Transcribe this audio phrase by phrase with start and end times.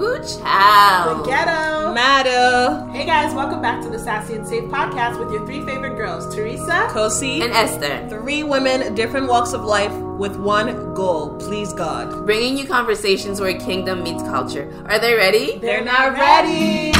[0.00, 1.20] Ooh, child.
[1.24, 1.92] The ghetto.
[1.92, 2.90] Matter.
[2.90, 6.34] Hey guys, welcome back to the Sassy and Safe podcast with your three favorite girls,
[6.34, 7.42] Teresa, Kosi.
[7.42, 8.08] And Esther.
[8.08, 12.24] Three women, different walks of life, with one goal please God.
[12.24, 14.70] Bringing you conversations where kingdom meets culture.
[14.88, 15.58] Are they ready?
[15.58, 16.92] They're not ready.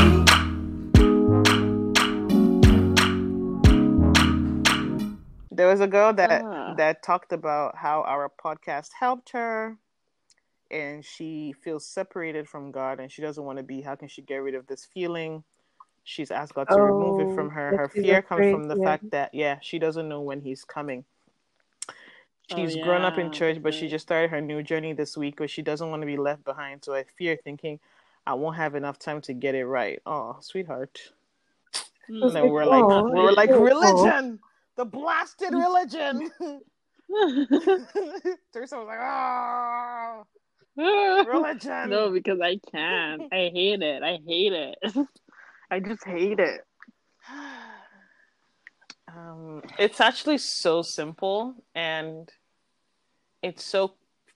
[5.52, 6.74] There was a girl that Ah.
[6.78, 9.76] that talked about how our podcast helped her
[10.70, 14.22] and she feels separated from God and she doesn't want to be how can she
[14.22, 15.42] get rid of this feeling?
[16.04, 17.76] She's asked God to remove it from Oh, her.
[17.76, 18.84] Her she's fear comes afraid, from the yeah.
[18.84, 21.04] fact that yeah, she doesn't know when he's coming.
[21.88, 25.38] Oh, She's grown up in church, but she just started her new journey this week
[25.38, 26.84] where she doesn't want to be left behind.
[26.84, 27.78] So I fear thinking
[28.26, 30.00] I won't have enough time to get it right.
[30.06, 30.98] Oh, sweetheart.
[32.10, 32.26] Mm.
[32.26, 33.60] And then we're like Oh, we're like oh.
[33.60, 34.40] religion.
[34.76, 36.30] The blasted religion.
[38.52, 40.22] Teresa was like, oh,
[40.76, 41.90] religion.
[41.90, 43.22] no, because I can't.
[43.32, 44.02] I hate it.
[44.02, 44.78] I hate it.
[45.70, 46.60] I just hate it.
[49.08, 52.30] Um, it's actually so simple and
[53.42, 53.94] it's so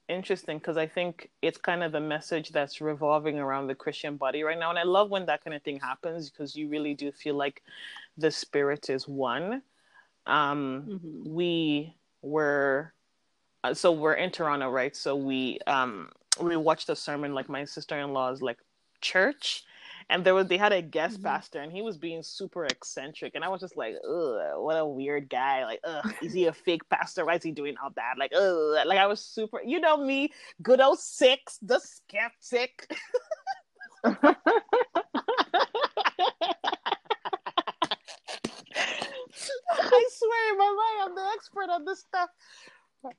[0.08, 4.42] interesting because I think it's kind of the message that's revolving around the Christian body
[4.42, 4.70] right now.
[4.70, 7.62] And I love when that kind of thing happens because you really do feel like
[8.18, 9.62] the spirit is one.
[10.26, 11.26] Um, Mhm.
[11.28, 12.92] we were
[13.62, 14.94] uh, so we're in Toronto, right?
[14.96, 18.58] So we um we watched a sermon like my sister-in-law's like
[19.00, 19.64] church
[20.10, 21.24] and there was they had a guest Mhm.
[21.24, 24.84] pastor and he was being super eccentric and I was just like, ugh, what a
[24.86, 25.64] weird guy.
[25.64, 27.24] Like, ugh, is he a fake pastor?
[27.24, 28.14] Why is he doing all that?
[28.18, 32.90] Like, ugh, like I was super you know me, good old six, the skeptic.
[34.04, 34.10] I
[40.10, 42.30] swear in my mind I'm the expert on this stuff.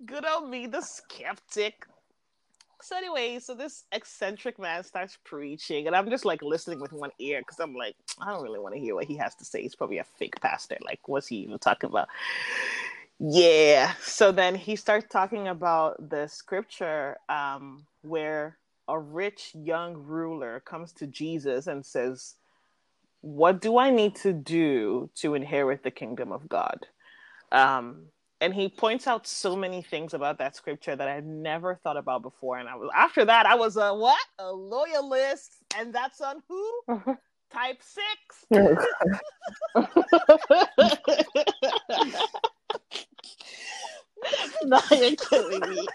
[0.05, 1.85] Good old me, the skeptic.
[2.85, 7.09] So anyway, so this eccentric man starts preaching, and I'm just like listening with one
[7.17, 9.63] ear because I'm like, I don't really want to hear what he has to say.
[9.63, 10.77] He's probably a fake pastor.
[10.85, 12.09] Like, what's he even talking about?
[13.19, 13.93] Yeah.
[14.03, 20.93] So then he starts talking about the scripture um, where a rich young ruler comes
[20.93, 22.35] to Jesus and says,
[23.21, 26.85] What do I need to do to inherit the kingdom of God?
[27.51, 28.09] Um,
[28.41, 31.97] and he points out so many things about that scripture that I had never thought
[31.97, 32.57] about before.
[32.57, 34.19] And I was after that, I was a what?
[34.39, 36.71] A loyalist, and that's on who?
[37.51, 38.45] Type six.
[44.65, 45.87] no, you're killing me.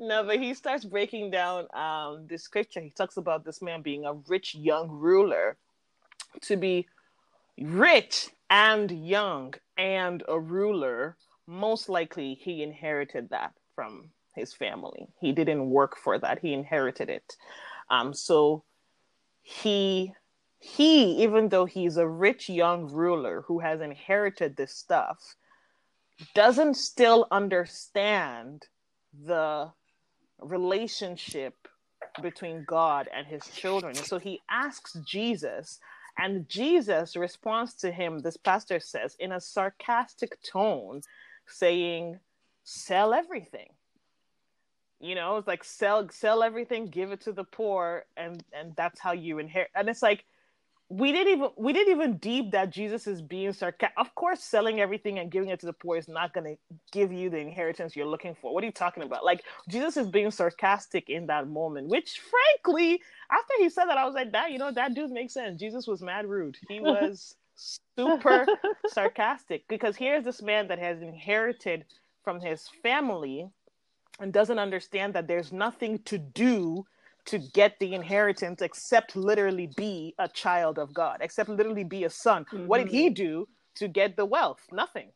[0.00, 2.80] No, but he starts breaking down um, the scripture.
[2.80, 5.56] He talks about this man being a rich young ruler.
[6.42, 6.86] To be
[7.58, 11.16] rich and young and a ruler,
[11.46, 15.08] most likely he inherited that from his family.
[15.20, 17.36] He didn't work for that, he inherited it.
[17.90, 18.64] Um, so
[19.42, 20.12] he
[20.60, 25.36] he even though he's a rich young ruler who has inherited this stuff
[26.34, 28.66] doesn't still understand
[29.24, 29.70] the
[30.40, 31.54] relationship
[32.22, 33.96] between God and his children.
[33.96, 35.78] And so he asks Jesus,
[36.18, 41.02] and Jesus responds to him, this pastor says, in a sarcastic tone,
[41.46, 42.18] saying,
[42.64, 43.68] Sell everything.
[45.00, 49.00] You know, it's like sell sell everything, give it to the poor, and and that's
[49.00, 49.70] how you inherit.
[49.74, 50.24] And it's like
[50.90, 53.98] we didn't even we didn't even deep that Jesus is being sarcastic.
[53.98, 57.12] Of course, selling everything and giving it to the poor is not going to give
[57.12, 58.54] you the inheritance you're looking for.
[58.54, 59.24] What are you talking about?
[59.24, 64.06] Like Jesus is being sarcastic in that moment, which frankly, after he said that, I
[64.06, 65.60] was like, that you know that dude makes sense.
[65.60, 66.56] Jesus was mad rude.
[66.68, 68.46] He was super
[68.86, 71.84] sarcastic because here's this man that has inherited
[72.24, 73.46] from his family
[74.20, 76.86] and doesn't understand that there's nothing to do
[77.28, 82.10] to get the inheritance except literally be a child of God, except literally be a
[82.10, 82.46] son.
[82.66, 84.60] What did he do to get the wealth?
[84.72, 85.12] Nothing.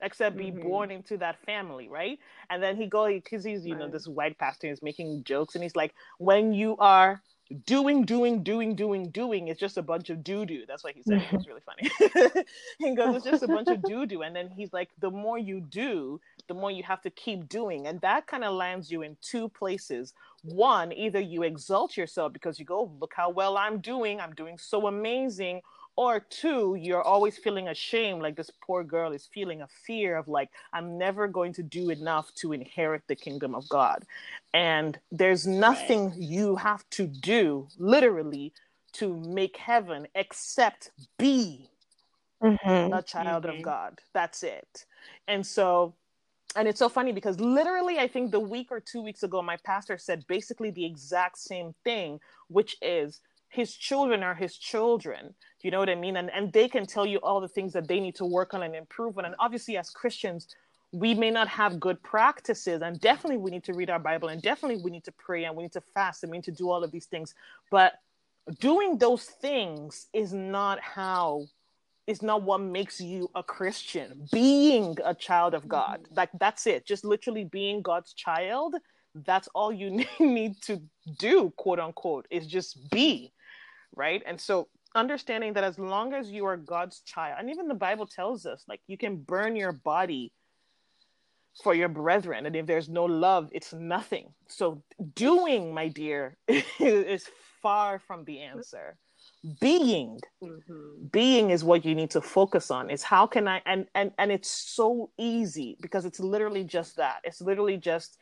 [0.00, 0.60] Except be Mhm.
[0.62, 2.20] born into that family, right?
[2.50, 5.62] And then he go because he's you know this white pastor is making jokes, and
[5.62, 7.22] he's like, when you are
[7.66, 10.64] doing, doing, doing, doing, doing, it's just a bunch of doo doo.
[10.68, 11.22] That's what he said.
[11.24, 12.44] It was really funny.
[12.78, 15.38] he goes, it's just a bunch of doo doo, and then he's like, the more
[15.38, 19.02] you do, the more you have to keep doing, and that kind of lands you
[19.02, 23.80] in two places one either you exalt yourself because you go look how well i'm
[23.80, 25.60] doing i'm doing so amazing
[25.96, 30.28] or two you're always feeling ashamed like this poor girl is feeling a fear of
[30.28, 34.04] like i'm never going to do enough to inherit the kingdom of god
[34.54, 38.52] and there's nothing you have to do literally
[38.92, 41.68] to make heaven except be
[42.42, 42.90] Mhm.
[42.92, 43.62] a child of Mhm.
[43.62, 44.00] God.
[44.14, 44.86] That's it.
[45.28, 45.94] And so
[46.56, 49.56] and it's so funny because literally, I think the week or two weeks ago, my
[49.64, 55.34] pastor said basically the exact same thing, which is his children are his children.
[55.62, 56.16] You know what I mean?
[56.16, 58.62] And and they can tell you all the things that they need to work on
[58.62, 59.24] and improve on.
[59.24, 60.54] And obviously, as Christians,
[60.92, 64.40] we may not have good practices, and definitely we need to read our Bible, and
[64.40, 66.70] definitely we need to pray, and we need to fast, and we need to do
[66.70, 67.34] all of these things.
[67.70, 67.94] But
[68.58, 71.46] doing those things is not how
[72.08, 74.26] is not what makes you a Christian.
[74.32, 76.14] Being a child of God, mm-hmm.
[76.16, 76.86] like that's it.
[76.86, 78.74] Just literally being God's child.
[79.14, 80.80] That's all you need to
[81.18, 83.32] do, quote unquote, is just be,
[83.94, 84.22] right?
[84.26, 88.06] And so understanding that as long as you are God's child, and even the Bible
[88.06, 90.32] tells us, like you can burn your body
[91.62, 94.32] for your brethren, and if there's no love, it's nothing.
[94.46, 94.82] So
[95.14, 96.38] doing, my dear,
[96.78, 97.28] is
[97.60, 98.96] far from the answer
[99.60, 101.06] being mm-hmm.
[101.10, 102.90] being is what you need to focus on.
[102.90, 107.20] Is how can i and and and it's so easy because it's literally just that.
[107.24, 108.18] It's literally just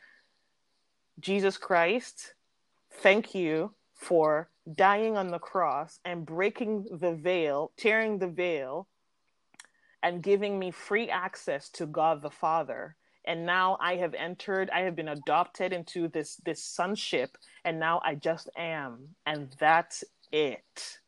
[1.19, 2.35] jesus christ
[3.01, 8.87] thank you for dying on the cross and breaking the veil tearing the veil
[10.03, 12.95] and giving me free access to god the father.
[13.25, 18.01] And now i have entered i have been adopted into this this sonship and now
[18.05, 19.15] i just am.
[19.25, 20.99] And that's it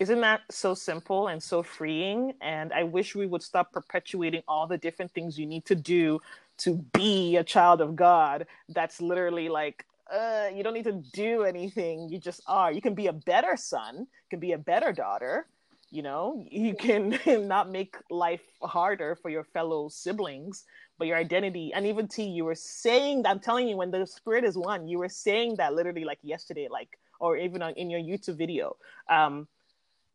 [0.00, 2.32] isn't that so simple and so freeing?
[2.40, 6.20] And I wish we would stop perpetuating all the different things you need to do
[6.58, 8.46] to be a child of God.
[8.70, 12.08] That's literally like, uh, you don't need to do anything.
[12.08, 12.72] You just are.
[12.72, 15.46] You can be a better son, you can be a better daughter.
[15.92, 17.18] You know, you can
[17.48, 20.64] not make life harder for your fellow siblings,
[20.98, 24.06] but your identity, and even T, you were saying, that I'm telling you, when the
[24.06, 27.90] spirit is one, you were saying that literally like yesterday, like, or even on, in
[27.90, 28.76] your YouTube video.
[29.10, 29.48] Um,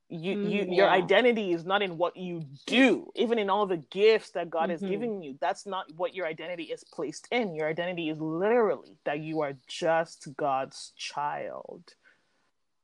[0.09, 0.75] you, mm, you yeah.
[0.75, 4.69] your identity is not in what you do even in all the gifts that god
[4.69, 4.71] mm-hmm.
[4.71, 5.37] is giving you.
[5.41, 7.55] That's not what your identity is placed in.
[7.55, 11.83] Your identity is literally that you are just god's child.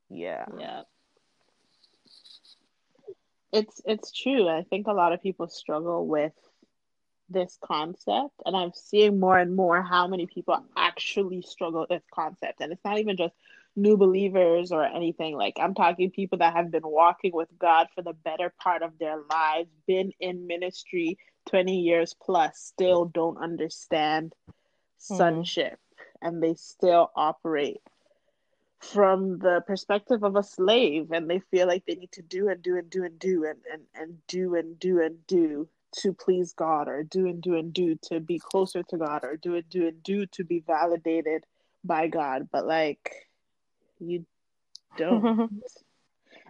[0.10, 0.46] Yeah.
[0.58, 0.82] Yeah.
[3.54, 4.48] It's it's true.
[4.50, 6.34] I think a lot of people struggle with
[7.30, 12.04] this concept and i'm seeing more and more how many people actually struggle with this
[12.14, 12.60] concept.
[12.60, 13.34] And it's not even just
[13.76, 15.36] new believers or anything.
[15.36, 18.98] Like I'm talking people that have been walking with God for the better part of
[19.00, 21.18] their lives, been in ministry
[21.50, 24.34] 20 years plus, still don't understand
[25.08, 25.16] hmm.
[25.16, 25.80] sonship
[26.22, 27.82] and they still operate
[28.80, 32.64] from the perspective of a slave and they feel like they need to do and
[32.64, 36.54] do and do and do and, and, and do and do and do to please
[36.54, 39.70] God or do and do and do to be closer to God or do and
[39.70, 41.46] do and do to be validated
[41.84, 42.50] by God.
[42.52, 43.28] But like
[44.02, 44.26] you
[44.98, 45.32] don't.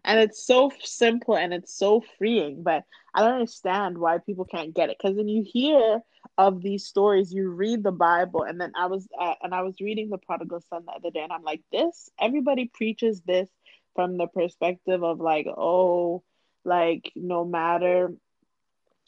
[0.05, 2.83] and it's so simple and it's so freeing, but
[3.13, 4.97] I don't understand why people can't get it.
[5.01, 6.01] Because when you hear
[6.37, 9.81] of these stories, you read the Bible, and then I was uh, and I was
[9.81, 13.49] reading the prodigal son the other day, and I'm like, this everybody preaches this
[13.95, 16.23] from the perspective of like, oh,
[16.65, 18.11] like no matter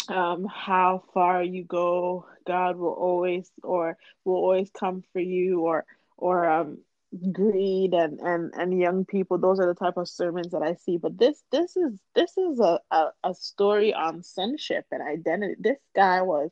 [0.09, 5.85] um how far you go god will always or will always come for you or
[6.17, 6.77] or um
[7.31, 10.97] greed and and and young people those are the type of sermons that i see.
[10.97, 15.55] But this this is this is a a, a story on sonship and identity.
[15.59, 16.49] This guy was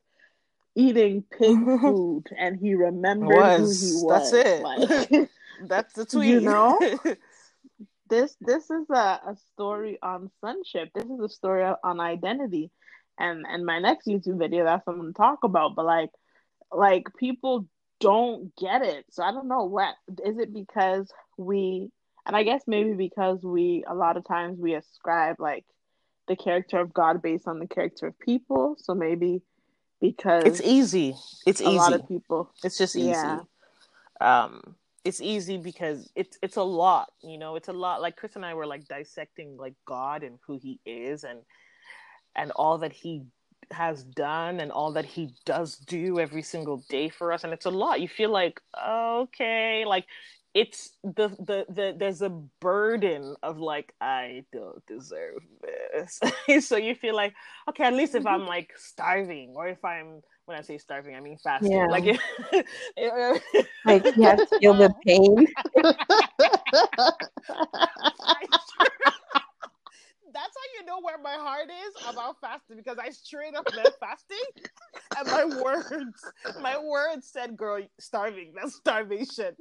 [0.76, 3.82] eating pig food and he remembered was.
[3.82, 4.32] who he was.
[4.32, 4.64] That's it.
[4.64, 5.30] like,
[5.68, 6.30] that's the tweet.
[6.30, 6.80] you know?
[8.08, 10.90] This this is a, a story on sonship.
[10.94, 12.72] This is a story on identity.
[13.18, 15.76] And and my next youtube video that's what i'm going to talk about.
[15.76, 16.12] But like
[16.72, 17.68] like people
[18.02, 19.06] don't get it.
[19.10, 21.92] So I don't know what is it because we
[22.26, 25.66] and I guess maybe because we a lot of times we ascribe like
[26.28, 28.76] the character of God based on the character of people.
[28.78, 29.42] So maybe
[30.00, 31.16] because it's easy.
[31.46, 31.66] It's easy.
[31.66, 31.78] a easy.
[31.78, 32.52] lot of people.
[32.64, 33.10] It's just easy.
[33.10, 33.40] Yeah.
[34.20, 38.36] Um it's easy because it's it's a lot, you know, it's a lot like Chris
[38.36, 41.40] and I were like dissecting like God and who he is and
[42.36, 43.24] and all that he
[43.72, 47.66] has done and all that he does do every single day for us and it's
[47.66, 48.02] a lot.
[48.02, 50.06] You feel like okay like
[50.54, 56.20] it's the, the the there's a burden of like i don't deserve this.
[56.66, 57.34] So you feel like
[57.70, 58.42] okay at least if mm-hmm.
[58.42, 61.86] i'm like starving or if i'm when i say starving i mean fasting yeah.
[61.86, 62.04] like
[63.86, 65.48] like you have to feel the pain
[70.34, 73.96] that's how you know where my heart is about fasting because I straight up meant
[74.00, 74.38] fasting,
[75.18, 76.24] and my words,
[76.62, 78.54] my words said, "Girl, starving.
[78.56, 79.56] That's starvation."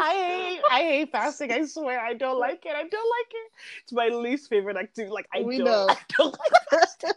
[0.00, 1.52] I hate I hate fasting.
[1.52, 2.74] I swear I don't like it.
[2.74, 3.52] I don't like it.
[3.82, 5.12] It's my least favorite activity.
[5.12, 5.86] Like I we don't know.
[5.88, 7.10] I don't like fasting.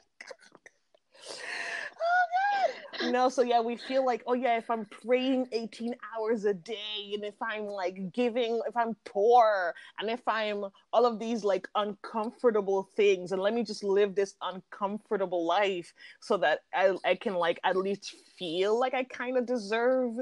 [3.10, 3.30] Know.
[3.30, 7.24] So yeah, we feel like, oh yeah, if I'm praying 18 hours a day, and
[7.24, 12.90] if I'm like giving, if I'm poor, and if I'm all of these like uncomfortable
[12.96, 17.60] things, and let me just live this uncomfortable life so that I, I can like
[17.64, 20.18] at least feel like I kind of deserve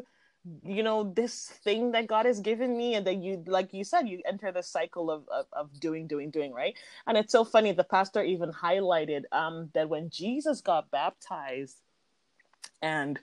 [0.64, 4.08] you know this thing that god has given me and that you like you said
[4.08, 6.76] you enter the cycle of, of, of doing doing doing right
[7.08, 11.82] and it's so funny the pastor even highlighted um that when jesus got baptized
[12.82, 13.20] and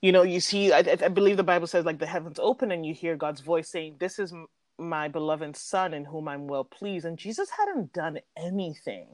[0.00, 2.84] you know you see I, I believe the bible says like the heavens open and
[2.84, 4.32] you hear god's voice saying this is
[4.78, 9.08] my beloved son in whom i'm well pleased and jesus hadn't done anything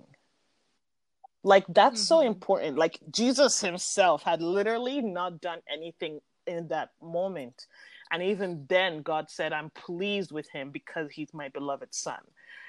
[1.42, 2.06] like that's mm-hmm.
[2.06, 7.66] so important like jesus himself had literally not done anything in that moment.
[8.10, 12.20] And even then, God said, I'm pleased with him because he's my beloved son.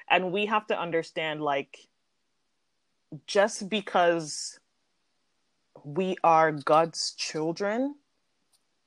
[0.10, 1.78] And we have to understand, like,
[3.26, 4.60] just because
[5.86, 7.96] we are God's children,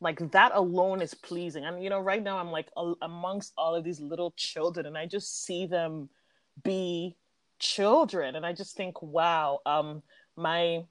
[0.00, 1.64] like that alone is pleasing.
[1.64, 2.68] And, you know, right now I'm like
[3.02, 6.08] amongst all of these little children, and I just see them
[6.62, 7.16] be
[7.58, 8.37] children.
[8.37, 10.02] And I just think, wow, um,
[10.37, 10.84] my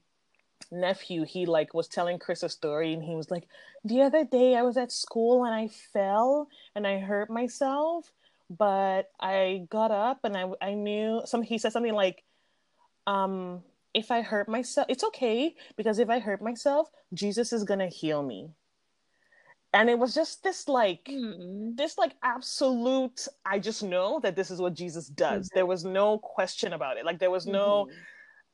[0.70, 3.48] nephew he like was telling chris a story and he was like
[3.84, 8.12] the other day i was at school and i fell and i hurt myself
[8.48, 12.22] but i got up and i i knew some he said something like
[13.06, 13.62] um
[13.94, 18.22] if i hurt myself it's okay because if i hurt myself jesus is gonna heal
[18.22, 18.48] me
[19.74, 21.74] and it was just this like mm-hmm.
[21.74, 25.56] this like absolute i just know that this is what jesus does mm-hmm.
[25.56, 27.98] there was no question about it like there was no mm-hmm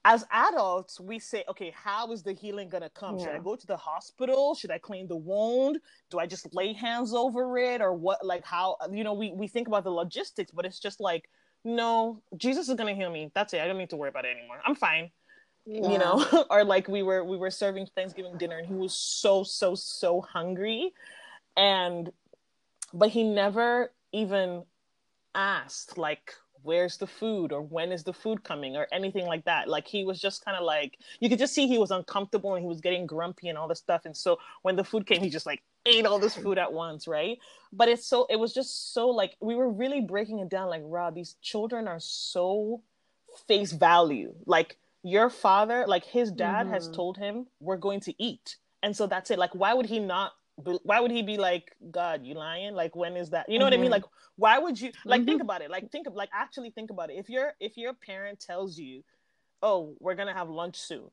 [0.04, 3.18] as adults, we say, okay, how is the healing going to come?
[3.18, 3.26] Yeah.
[3.26, 4.54] Should I go to the hospital?
[4.54, 5.80] Should I clean the wound?
[6.10, 8.24] Do I just lay hands over it or what?
[8.24, 11.28] Like, how, you know, we, we think about the logistics, but it's just like,
[11.64, 13.30] no, Jesus is going to heal me.
[13.34, 13.60] That's it.
[13.60, 14.60] I don't need to worry about it anymore.
[14.64, 15.10] I'm fine.
[15.70, 15.90] Yeah.
[15.90, 19.44] You know, or like we were, we were serving Thanksgiving dinner and he was so,
[19.44, 20.94] so, so hungry.
[21.56, 22.10] And,
[22.94, 24.62] but he never even
[25.34, 26.32] asked, like,
[26.62, 30.04] where's the food or when is the food coming or anything like that like he
[30.04, 32.80] was just kind of like you could just see he was uncomfortable and he was
[32.80, 35.62] getting grumpy and all this stuff and so when the food came he just like
[35.86, 37.38] ate all this food at once right
[37.72, 40.82] but it's so it was just so like we were really breaking it down like
[40.84, 42.82] rob these children are so
[43.46, 46.74] face value like your father like his dad mm-hmm.
[46.74, 49.98] has told him we're going to eat and so that's it like why would he
[49.98, 50.32] not
[50.82, 53.70] why would he be like god you lying like when is that you know mm-hmm.
[53.70, 53.92] what i mean mm-hmm.
[53.92, 54.04] like
[54.36, 55.28] why would you like mm-hmm.
[55.28, 57.94] think about it like think of like actually think about it if your if your
[57.94, 59.04] parent tells you
[59.62, 61.08] oh we're gonna have lunch soon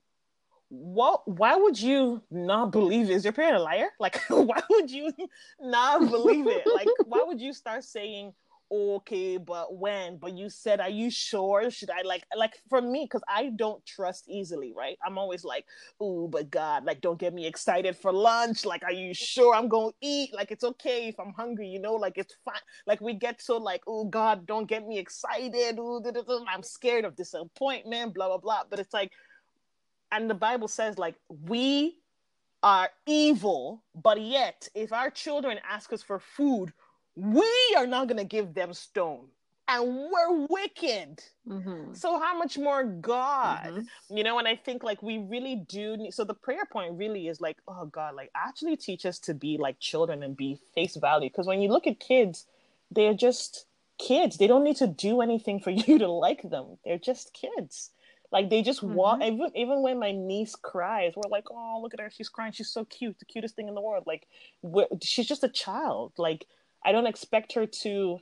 [0.69, 3.13] what why would you not believe it?
[3.13, 5.11] is your parent a liar like why would you
[5.59, 8.33] not believe it like why would you start saying
[8.71, 10.17] okay but when?
[10.17, 11.69] But you said are you sure?
[11.69, 14.97] Should i like like for me because i don't trust easily right?
[15.05, 15.65] I'm always like
[15.99, 18.65] oh but god like don't get me excited for lunch.
[18.65, 20.33] Like are you sure i'm gonna eat?
[20.33, 21.93] Like it's okay if i'm hungry you know?
[21.93, 22.55] Like it's fine.
[22.85, 25.79] Like we get so like oh god don't get me excited.
[25.79, 26.01] Ooh,
[26.47, 28.63] i'm scared of disappointment blah blah blah.
[28.69, 29.11] But it's like
[30.11, 31.97] and the bible says like we
[32.63, 36.73] are evil but yet if our children ask us for food
[37.15, 39.27] we are not going to give them stone
[39.67, 41.23] and we're wicked.
[41.47, 41.93] Mm-hmm.
[41.93, 43.67] so how much more god?
[43.67, 44.17] Mm-hmm.
[44.17, 47.27] you know and i think like we really do need so the prayer point really
[47.27, 50.95] is like oh god like actually teach us to be like children and be face
[50.95, 51.29] value.
[51.29, 52.45] Because when you look at kids
[52.91, 53.65] they're just
[53.97, 54.37] kids.
[54.37, 56.77] They don't need to do anything for you to like them.
[56.83, 57.91] They're just kids.
[58.31, 58.95] Like they just mm-hmm.
[58.95, 62.09] walk even even when my niece cries we're like oh look at her.
[62.09, 62.51] She's crying.
[62.51, 63.19] She's so cute.
[63.19, 64.05] The cutest thing in the world.
[64.07, 64.27] Like
[65.01, 66.13] she's just a child.
[66.17, 66.45] Like
[66.85, 68.19] I don't expect her to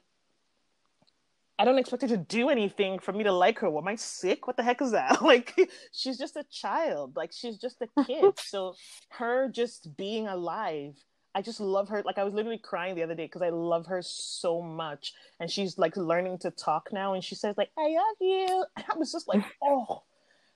[1.60, 3.70] I don't expect her to do anything for me to like her.
[3.70, 4.48] What am I sick?
[4.48, 5.22] What the heck is that?
[5.34, 5.56] Like
[5.92, 7.16] she's just a child.
[7.16, 8.40] Like she's just a kid.
[8.40, 8.76] so
[9.10, 10.96] her just being alive,
[11.36, 12.02] I just love her.
[12.04, 15.14] Like I was literally crying the other day because I love her so much.
[15.40, 18.66] And she's like learning to talk now and she says like I love you.
[18.78, 20.04] And I was just like, "Oh,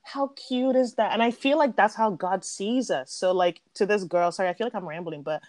[0.01, 3.11] how cute is that?" And I feel like that's how God sees us.
[3.13, 5.41] So like to this girl, sorry, I feel like I'm rambling, but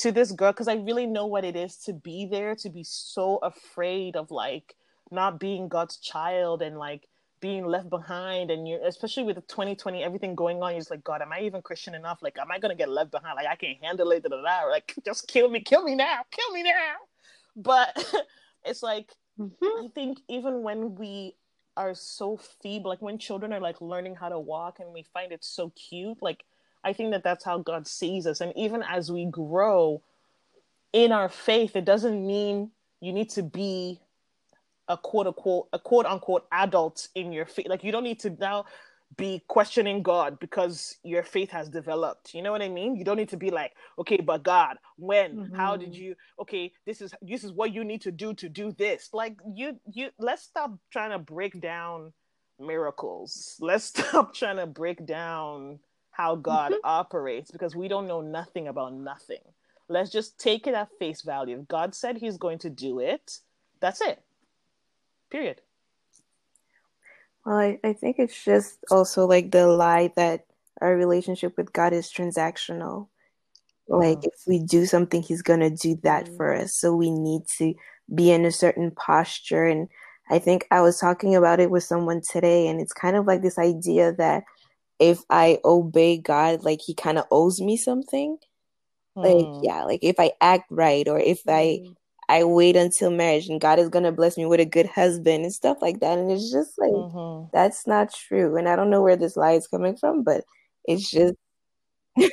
[0.00, 2.84] to this girl because I really know what it is to be there, to be
[2.84, 4.74] so afraid of like
[5.10, 7.06] not being God's child and like
[7.40, 11.02] being left behind and you're especially with the 2020 everything going on you're just like
[11.02, 13.56] god am i even christian enough like am i gonna get left behind like i
[13.56, 14.68] can't handle it da, da, da.
[14.68, 16.96] like just kill me kill me now kill me now
[17.56, 17.96] but
[18.64, 19.84] it's like mm-hmm.
[19.84, 21.34] i think even when we
[21.76, 25.32] are so feeble like when children are like learning how to walk and we find
[25.32, 26.44] it so cute like
[26.84, 28.40] I think that that's how God sees us.
[28.40, 30.02] And even as we grow
[30.92, 32.70] in our faith, it doesn't mean
[33.00, 34.00] you need to be
[34.88, 37.68] a quote unquote a quote unquote adult in your faith.
[37.68, 38.64] Like you don't need to now
[39.16, 42.34] be questioning God because your faith has developed.
[42.34, 42.96] You know what I mean?
[42.96, 45.54] You don't need to be like, okay, but God, when, mm-hmm.
[45.54, 46.14] how did you?
[46.40, 49.10] Okay, this is this is what you need to do to do this.
[49.12, 50.10] Like you, you.
[50.18, 52.12] Let's stop trying to break down
[52.58, 53.56] miracles.
[53.60, 55.80] Let's stop trying to break down
[56.20, 56.80] how God mm-hmm.
[56.84, 59.40] operates because we don't know nothing about nothing.
[59.88, 61.58] Let's just take it at face value.
[61.58, 63.38] If God said He's going to do it,
[63.80, 64.22] that's it.
[65.30, 65.62] Period.
[67.46, 70.44] Well, I, I think it's just also like the lie that
[70.82, 73.08] our relationship with God is transactional.
[73.88, 74.26] Like mm.
[74.26, 76.36] if we do something, He's gonna do that mm.
[76.36, 76.74] for us.
[76.74, 77.72] So we need to
[78.14, 79.64] be in a certain posture.
[79.64, 79.88] And
[80.30, 83.40] I think I was talking about it with someone today, and it's kind of like
[83.40, 84.44] this idea that
[85.00, 88.38] if I obey God, like He kind of owes me something.
[89.16, 89.24] Mm.
[89.24, 91.96] Like yeah, like if I act right or if I mm.
[92.30, 95.42] I wait until marriage and God is going to bless me with a good husband
[95.42, 96.16] and stuff like that.
[96.16, 97.48] And it's just like, mm-hmm.
[97.52, 98.56] that's not true.
[98.56, 100.44] And I don't know where this lie is coming from, but
[100.84, 101.34] it's just.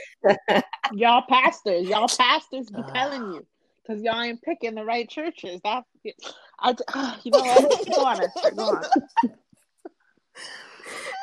[0.93, 3.47] y'all pastors, y'all pastors be telling you
[3.81, 5.59] because y'all ain't picking the right churches.
[5.63, 5.83] That
[6.59, 6.75] I,
[7.23, 7.95] you know what?
[7.95, 8.19] Go on,
[8.55, 8.83] Go on.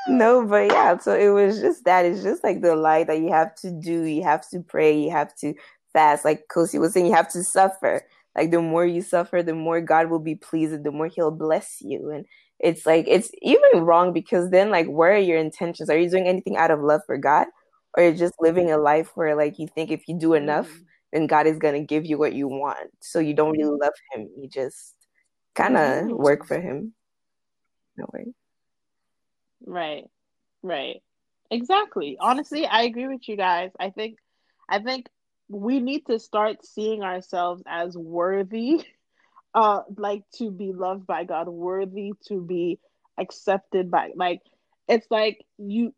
[0.06, 2.04] No, but yeah, so it was just that.
[2.04, 4.04] It's just like the lie that you have to do.
[4.04, 4.98] You have to pray.
[4.98, 5.54] You have to
[5.92, 6.24] fast.
[6.24, 8.02] Like Kosi was saying, you have to suffer
[8.36, 11.30] like the more you suffer the more god will be pleased and the more he'll
[11.30, 12.26] bless you and
[12.58, 16.26] it's like it's even wrong because then like where are your intentions are you doing
[16.26, 17.46] anything out of love for god
[17.96, 20.82] or you're just living a life where like you think if you do enough mm-hmm.
[21.12, 23.94] then god is going to give you what you want so you don't really love
[24.12, 24.94] him you just
[25.54, 26.16] kind of mm-hmm.
[26.16, 26.92] work for him
[27.96, 28.26] no way
[29.66, 30.04] right.
[30.62, 31.02] Right.
[31.50, 32.16] Exactly.
[32.18, 33.70] Honestly i agree with you guys.
[33.78, 34.18] I think
[34.68, 35.08] i think
[35.48, 38.84] we need to start seeing ourselves as worthy
[39.54, 42.78] uh like to be loved by God, worthy to be
[43.18, 44.40] accepted by like
[44.88, 45.94] it's like you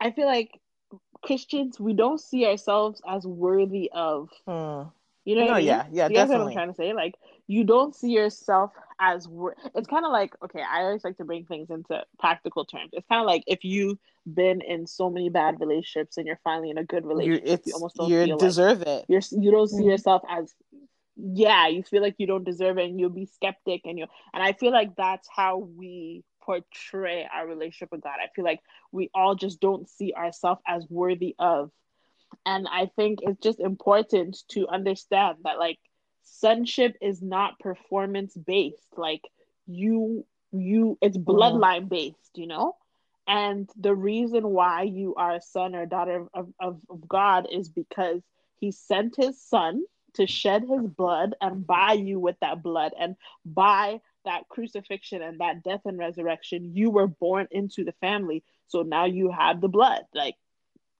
[0.00, 0.50] I feel like
[1.22, 4.88] Christians we don't see ourselves as worthy of hmm.
[5.24, 5.66] you know no, I mean?
[5.66, 6.92] yeah yeah you definitely what I'm trying to say?
[6.92, 7.14] Like
[7.46, 8.70] you don't see yourself
[9.00, 12.64] as wor- it's kind of like okay I always like to bring things into practical
[12.64, 13.98] terms it's kind of like if you've
[14.32, 17.96] been in so many bad relationships and you're finally in a good relationship, you almost
[17.96, 19.04] don't you deserve like it.
[19.08, 19.90] You're you don't see mm-hmm.
[19.90, 20.52] yourself as
[21.16, 24.42] yeah, you feel like you don't deserve it and you'll be skeptic and you and
[24.42, 28.16] I feel like that's how we portray our relationship with God.
[28.22, 28.60] I feel like
[28.92, 31.70] we all just don't see ourselves as worthy of.
[32.44, 35.78] And I think it's just important to understand that like
[36.24, 38.96] sonship is not performance based.
[38.96, 39.22] Like
[39.66, 41.30] you you it's mm-hmm.
[41.30, 42.76] bloodline based, you know?
[43.26, 47.70] And the reason why you are a son or daughter of, of, of God is
[47.70, 48.20] because
[48.60, 49.84] he sent his son
[50.14, 55.40] to shed his blood and buy you with that blood and by that crucifixion and
[55.40, 59.68] that death and resurrection you were born into the family so now you have the
[59.68, 60.36] blood like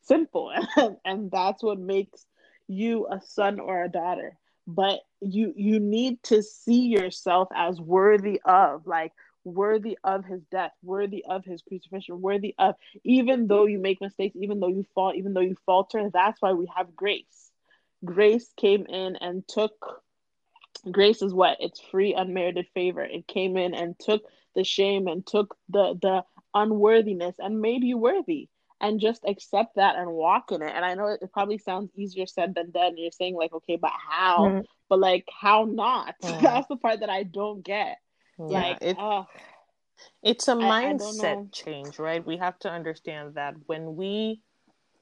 [0.02, 2.26] simple and, and that's what makes
[2.66, 8.40] you a son or a daughter but you you need to see yourself as worthy
[8.44, 9.12] of like
[9.44, 12.74] worthy of his death, worthy of his crucifixion, worthy of,
[13.04, 16.52] even though you make mistakes, even though you fall, even though you falter, that's why
[16.52, 17.50] we have grace.
[18.04, 20.02] Grace came in and took,
[20.90, 21.58] grace is what?
[21.60, 23.02] It's free, unmerited favor.
[23.02, 24.22] It came in and took
[24.54, 26.24] the shame and took the, the
[26.54, 28.48] unworthiness and made you worthy.
[28.80, 30.72] And just accept that and walk in it.
[30.74, 32.98] And I know it probably sounds easier said than done.
[32.98, 34.38] You're saying, like, okay, but how?
[34.40, 34.60] Mm-hmm.
[34.88, 36.16] But, like, how not?
[36.22, 36.44] Mm-hmm.
[36.44, 37.98] That's the part that I don't get
[38.38, 39.26] yeah, like, it, oh,
[40.22, 42.24] it's a mindset change, right?
[42.24, 44.40] We have to understand that when we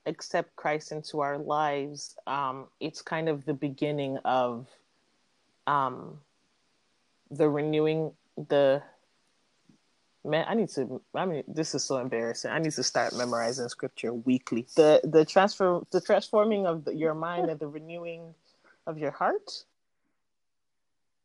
[0.06, 4.66] accept Christ into our lives, um, it's kind of the beginning of
[5.66, 6.18] um,
[7.30, 8.82] the renewing the
[10.24, 13.68] man i need to i mean this is so embarrassing i need to start memorizing
[13.68, 18.34] scripture weekly the the transfer the transforming of the, your mind and the renewing
[18.86, 19.64] of your heart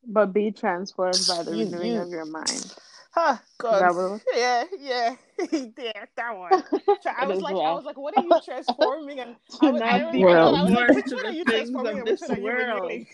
[0.07, 2.01] but be transformed by the you, renewing you...
[2.01, 2.75] of your mind.
[3.11, 4.21] Huh, God.
[4.35, 5.15] Yeah, yeah,
[5.51, 6.51] yeah, that one.
[7.17, 7.65] I was like, well.
[7.65, 9.19] I was like, what are you transforming?
[9.19, 11.97] And I was, I, I, I, I was like, which one are you transforming?
[11.97, 13.07] And which one are you renewing?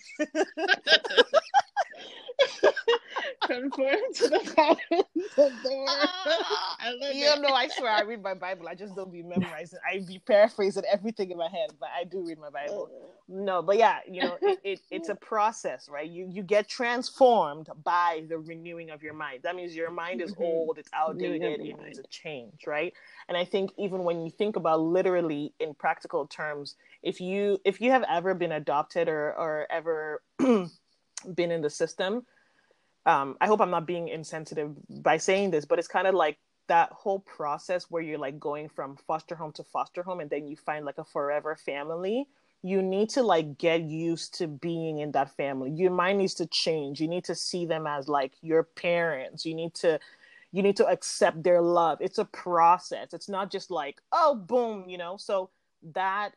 [3.43, 7.13] Conform to the patterns of the world.
[7.13, 8.67] you know, I swear I read my Bible.
[8.67, 9.79] I just don't be memorizing.
[9.89, 12.89] I be paraphrasing everything in my head, but I do read my Bible.
[13.27, 16.10] No, but yeah, you know, it, it, it's a process, right?
[16.10, 19.39] You you get transformed by the renewing of your mind.
[19.43, 20.43] That means your mind is mm-hmm.
[20.43, 22.93] old, it's outdated, it needs a change, right?
[23.27, 27.82] And I think even when you think about literally in practical terms, if you if
[27.82, 32.25] you have ever been adopted or or ever been in the system,
[33.05, 36.37] um, I hope I'm not being insensitive by saying this, but it's kind of like
[36.67, 40.47] that whole process where you're like going from foster home to foster home and then
[40.47, 42.27] you find like a forever family.
[42.61, 45.71] You need to like get used to being in that family.
[45.71, 47.01] Your mind needs to change.
[47.01, 49.45] You need to see them as like your parents.
[49.45, 49.99] You need to
[50.53, 51.97] you need to accept their love.
[51.99, 53.13] It's a process.
[53.13, 55.17] It's not just like oh boom you know?
[55.17, 55.49] So
[55.93, 56.31] that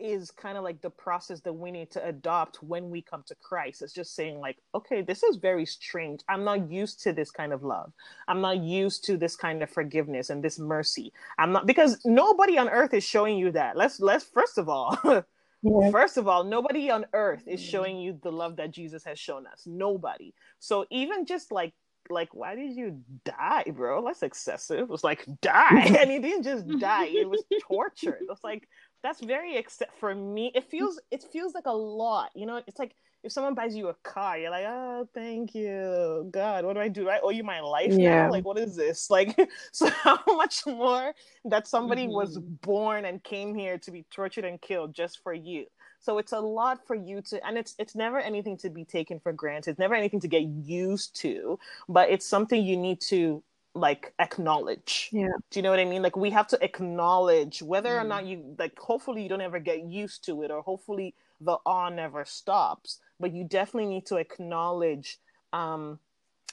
[0.00, 3.34] is kind of like the process that we need to adopt when we come to
[3.34, 3.82] Christ.
[3.82, 6.20] It's just saying, like, okay, this is very strange.
[6.28, 7.92] I'm not used to this kind of love.
[8.28, 11.12] I'm not used to this kind of forgiveness and this mercy.
[11.38, 13.76] I'm not because nobody on earth is showing you that.
[13.76, 14.98] Let's let's first of all,
[15.62, 15.90] yeah.
[15.90, 19.46] first of all, nobody on earth is showing you the love that Jesus has shown
[19.46, 19.64] us.
[19.66, 20.34] Nobody.
[20.58, 21.74] So even just like
[22.08, 26.42] like why did you die bro that's excessive it was like die and he didn't
[26.42, 28.68] just die it was torture it was like
[29.02, 32.62] that's very except for me it feels it feels like a lot you know?
[32.66, 36.28] It's like if someone buys you a car you're like oh thank you.
[36.30, 38.24] God what do i do, do i owe you my life yeah.
[38.24, 39.10] now like what is this?
[39.20, 42.14] Like so how much more that somebody mm-hmm.
[42.14, 45.66] was born and came here to be tortured and killed just for you.
[46.02, 49.20] So it's a lot for you to and it's it's never anything to be taken
[49.20, 49.72] for granted.
[49.72, 51.58] It's never anything to get used to
[51.88, 53.42] but it's something you need to
[53.74, 55.08] like acknowledge.
[55.12, 55.28] Yeah.
[55.50, 56.02] Do you know what I mean?
[56.02, 58.02] Like we have to acknowledge whether mm.
[58.02, 61.58] or not you like hopefully you don't ever get used to it or hopefully the
[61.64, 65.18] awe never stops, but you definitely need to acknowledge
[65.52, 65.98] um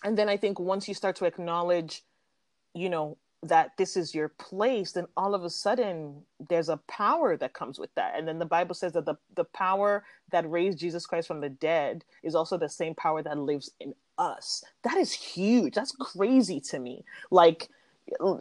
[0.03, 2.03] and then I think once you start to acknowledge
[2.73, 7.37] you know that this is your place then all of a sudden there's a power
[7.37, 10.79] that comes with that and then the bible says that the, the power that raised
[10.79, 14.63] jesus christ from the dead is also the same power that lives in us.
[14.83, 15.73] That is huge.
[15.73, 17.03] That's crazy to me.
[17.31, 17.69] Like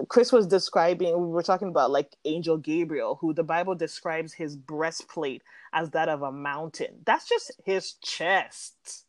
[0.09, 4.57] Chris was describing, we were talking about like Angel Gabriel, who the Bible describes his
[4.57, 7.01] breastplate as that of a mountain.
[7.05, 9.05] That's just his chest.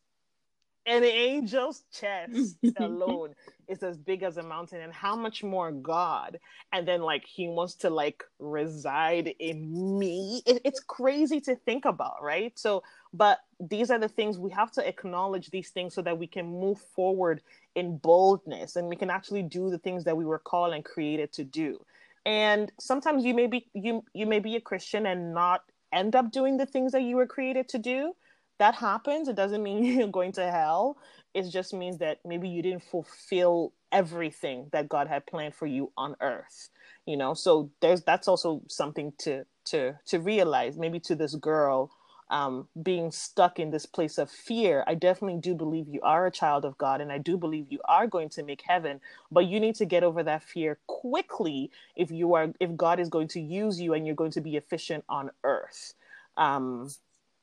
[0.86, 3.34] An angel's chest alone
[3.68, 6.38] is as big as a mountain, and how much more God?
[6.72, 10.42] And then, like, he wants to like reside in me.
[10.46, 12.58] It, it's crazy to think about, right?
[12.58, 16.26] So, but these are the things we have to acknowledge these things so that we
[16.26, 17.42] can move forward
[17.74, 21.32] in boldness and we can actually do the things that we were called and created
[21.32, 21.78] to do
[22.26, 26.30] and sometimes you may be you you may be a christian and not end up
[26.30, 28.12] doing the things that you were created to do
[28.58, 30.98] that happens it doesn't mean you're going to hell
[31.34, 35.90] it just means that maybe you didn't fulfill everything that god had planned for you
[35.96, 36.70] on earth
[37.06, 41.90] you know so there's that's also something to to to realize maybe to this girl
[42.30, 46.30] um, being stuck in this place of fear, I definitely do believe you are a
[46.30, 49.58] child of God and I do believe you are going to make heaven, but you
[49.60, 53.40] need to get over that fear quickly if you are if God is going to
[53.40, 55.94] use you and you're going to be efficient on earth.
[56.36, 56.90] Um,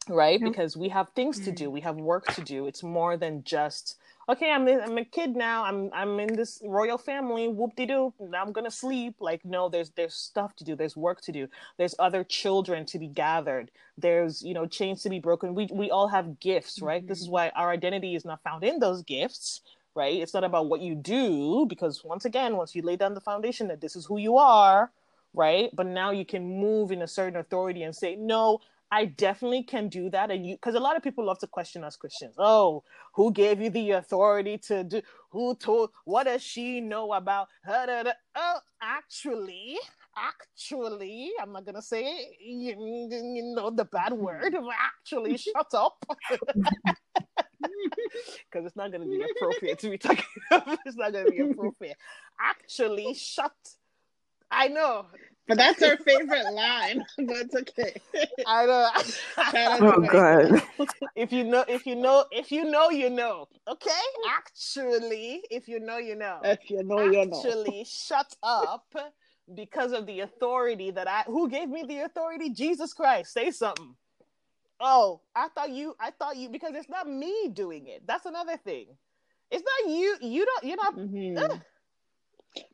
[0.09, 0.39] right?
[0.41, 1.73] Because we have things to do, mm.
[1.73, 2.67] we have work to do.
[2.67, 5.63] It's more than just okay, I'm I'm a kid now.
[5.65, 7.47] I'm I'm in this royal family.
[7.47, 8.13] Whoop de doo.
[8.33, 9.15] I'm gonna sleep.
[9.19, 10.75] Like no, there's there's stuff to do.
[10.75, 11.47] There's work to do.
[11.77, 13.71] There's other children to be gathered.
[13.97, 15.55] There's you know chains to be broken.
[15.55, 17.01] We we all have gifts, right?
[17.01, 17.07] Mm-hmm.
[17.07, 17.33] This is mm-hmm.
[17.33, 19.61] why our identity is not found in those gifts.
[19.93, 20.21] Right?
[20.21, 23.69] It's not about what you do because once again, once you lay down the foundation
[23.69, 24.91] that this is who you are,
[25.33, 25.69] right?
[25.73, 28.59] But now you can move in a certain authority and say, no,
[28.91, 30.31] I definitely can do that.
[30.31, 32.35] And you, because a lot of people love to question us Christians.
[32.37, 35.01] Oh, who gave you the authority to do?
[35.31, 35.89] Who told?
[36.05, 37.47] What does she know about?
[37.67, 39.77] Oh, actually,
[40.15, 42.75] actually, I'm not gonna say you,
[43.09, 44.55] you know the bad word.
[44.79, 46.05] Actually, shut up.
[48.51, 50.23] Because it's not gonna be appropriate to be talking.
[50.85, 51.97] it's not gonna be appropriate.
[52.39, 53.51] Actually, shut.
[54.51, 55.07] I know
[55.47, 57.05] but that's our favorite line.
[57.17, 58.01] That's okay.
[58.47, 59.93] I don't know.
[59.95, 60.63] oh god.
[61.15, 63.47] If you know, if you know, if you know, you know.
[63.67, 63.91] Okay.
[64.29, 66.39] Actually, if you know, you know.
[66.43, 67.37] If you know, you know.
[67.37, 68.93] Actually, shut up
[69.53, 71.23] because of the authority that I.
[71.27, 72.49] Who gave me the authority?
[72.49, 73.31] Jesus Christ.
[73.33, 73.95] Say something.
[74.79, 75.95] Oh, I thought you.
[75.99, 78.03] I thought you because it's not me doing it.
[78.07, 78.87] That's another thing.
[79.51, 80.17] It's not you.
[80.21, 80.63] You don't.
[80.63, 80.97] You're not.
[80.97, 81.57] Mm-hmm.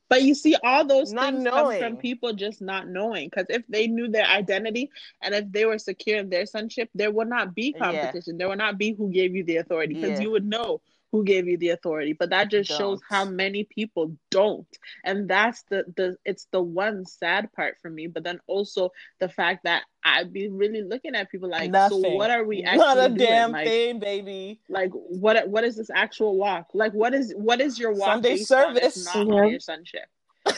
[0.10, 1.80] But you see, all those not things knowing.
[1.80, 3.30] come from people just not knowing.
[3.30, 4.92] Because if they knew their identity
[5.22, 8.34] and if they were secure in their sonship, there would not be competition.
[8.34, 8.40] Yeah.
[8.40, 10.26] There would not be who gave you the authority because yeah.
[10.26, 12.78] you would know who gave you the authority but that just don't.
[12.78, 14.68] shows how many people don't
[15.04, 19.30] and that's the the it's the one sad part for me but then also the
[19.30, 22.04] fact that i'd be really looking at people like Nothing.
[22.04, 23.18] so what are we actually not a doing?
[23.18, 27.60] damn like, thing baby like what what is this actual walk like what is what
[27.62, 29.50] is your walk sunday service not mm-hmm.
[29.50, 30.06] your sonship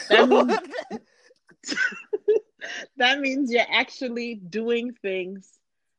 [0.08, 0.58] that means,
[2.96, 5.50] that means you're actually doing things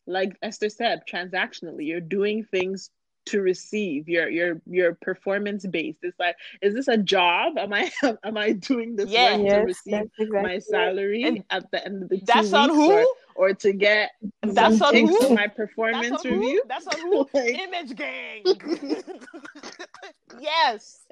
[0.08, 2.90] like esther said transactionally you're doing things
[3.26, 7.92] to receive you're you're you're performance based it's like is this a job am i
[8.24, 9.36] am i doing this Yeah.
[9.38, 12.92] Yes, to receive exactly my salary at the end of the that's on who?
[12.92, 14.12] or, or to get
[14.44, 15.30] That's on who?
[15.30, 16.30] my That's performance who?
[16.32, 17.28] review That's on who?
[17.34, 18.44] Like- Image gang.
[20.40, 21.06] yes.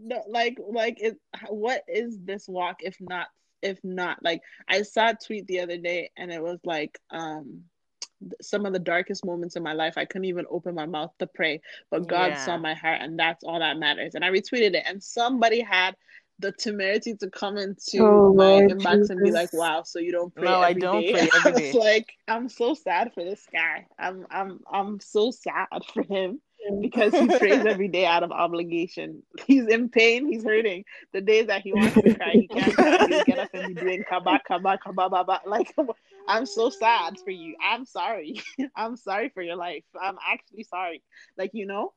[0.00, 1.18] no, like like it
[1.48, 3.28] what is this walk if not
[3.62, 7.62] if not like i saw a tweet the other day and it was like um
[8.40, 11.26] some of the darkest moments in my life i couldn't even open my mouth to
[11.26, 11.60] pray.
[11.90, 12.36] But god Yeah.
[12.38, 14.14] saw my heart and that's all that matters.
[14.14, 15.94] And i retweeted it and somebody had
[16.38, 20.12] the temerity to come into Oh, my Lord inbox and be like wow so you
[20.12, 23.46] don't pray No, I don't day?" pray I was like i'm so sad for this
[23.52, 23.86] guy.
[23.98, 26.40] I'm i'm i'm so sad for him
[26.80, 29.22] because he prays every day out of obligation.
[29.46, 30.84] He's in pain, he's hurting.
[31.12, 33.04] The days that he wants to cry, he can't cry.
[33.06, 35.40] He'll get up and be doing kaba kaba kaba baba.
[35.46, 35.74] Like
[36.28, 37.56] I'm so sad for you.
[37.62, 38.42] I'm sorry.
[38.76, 39.84] I'm sorry for your life.
[40.00, 41.02] I'm actually sorry.
[41.36, 41.92] Like you know,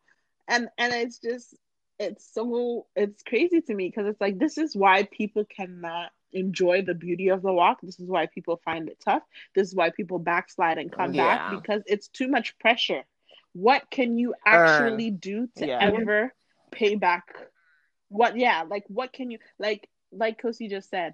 [0.47, 1.55] and and it's just
[1.99, 6.81] it's so it's crazy to me because it's like this is why people cannot enjoy
[6.81, 7.79] the beauty of the walk.
[7.81, 9.23] This is why people find it tough.
[9.55, 11.49] This is why people backslide and come oh, Yeah.
[11.51, 13.03] back because it's too much pressure.
[13.53, 15.79] What can you actually do to Yeah.
[15.79, 16.33] ever
[16.71, 17.25] pay back?
[18.09, 21.13] What yeah, like what can you like like Kosi just said,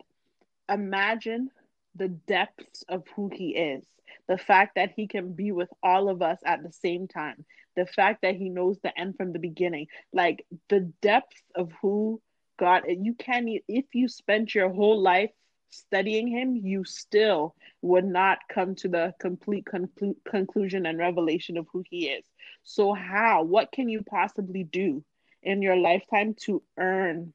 [0.69, 1.50] imagine
[1.95, 3.86] the depths of who he is.
[4.28, 7.45] The fact that he can be with all of us at the same time.
[7.76, 9.88] The fact that he knows the end from the beginning.
[10.13, 12.21] Like the depth of who
[12.58, 15.32] God you can't if you spent your whole life
[15.75, 21.67] studying him, you still would not come to the complete conclu- conclusion and revelation of
[21.71, 22.25] who he is.
[22.63, 23.43] So how?
[23.43, 25.03] What can you possibly do
[25.43, 27.33] in your lifetime to earn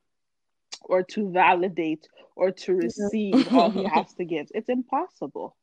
[0.82, 4.48] or to validate or to receive all he has to give?
[4.54, 5.56] It's impossible.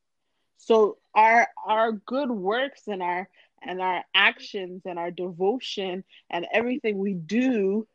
[0.58, 3.30] So our our good works and our
[3.62, 7.88] and our actions and our devotion and everything we do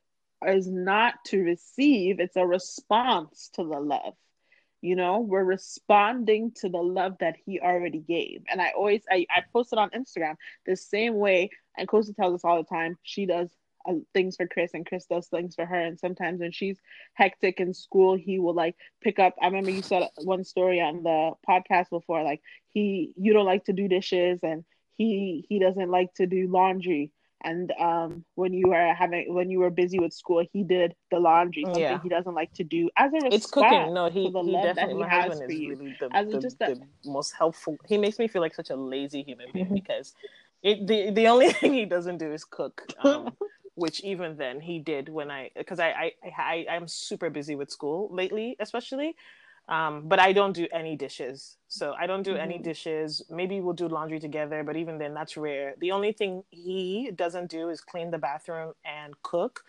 [0.47, 4.15] is not to receive, it's a response to the love.
[4.83, 8.43] You know, we're responding to the love that he already gave.
[8.51, 12.45] And I always I, I posted on Instagram the same way, and Kosi tells us
[12.45, 13.57] all the time, she does
[13.89, 15.81] uh, things for Chris and Chris does things for her.
[15.81, 16.81] And sometimes when she's
[17.15, 19.35] hectic in school, he will like pick up.
[19.41, 23.65] I remember you said one story on the podcast before, like he you don't like
[23.67, 24.65] to do dishes and
[24.97, 27.13] he he doesn't like to do laundry.
[27.45, 31.19] And um, when you were having when you were busy with school, he did the
[31.19, 32.03] laundry, something Yeah.
[32.03, 33.95] he doesn't like to do as a response It's cooking.
[33.95, 35.69] No, he, the he love that definitely, he my has for you.
[35.69, 37.79] really the, As the, just a- the most helpful.
[37.87, 39.75] He makes me feel like such a lazy human being Mhm.
[39.75, 40.15] because
[40.63, 42.83] it, the, the only thing he doesn't do is cook.
[42.99, 43.37] Um,
[43.75, 47.71] which even then he did when I, because I, I, I, I'm super busy with
[47.71, 49.17] school lately, especially.
[49.69, 51.57] Um, but I don't do any dishes.
[51.69, 52.65] So I don't do any Mhm.
[52.65, 53.23] dishes.
[53.31, 55.75] Maybe we'll do laundry together, but even then, that's rare.
[55.79, 59.65] The only thing he doesn't do is clean the bathroom and cook,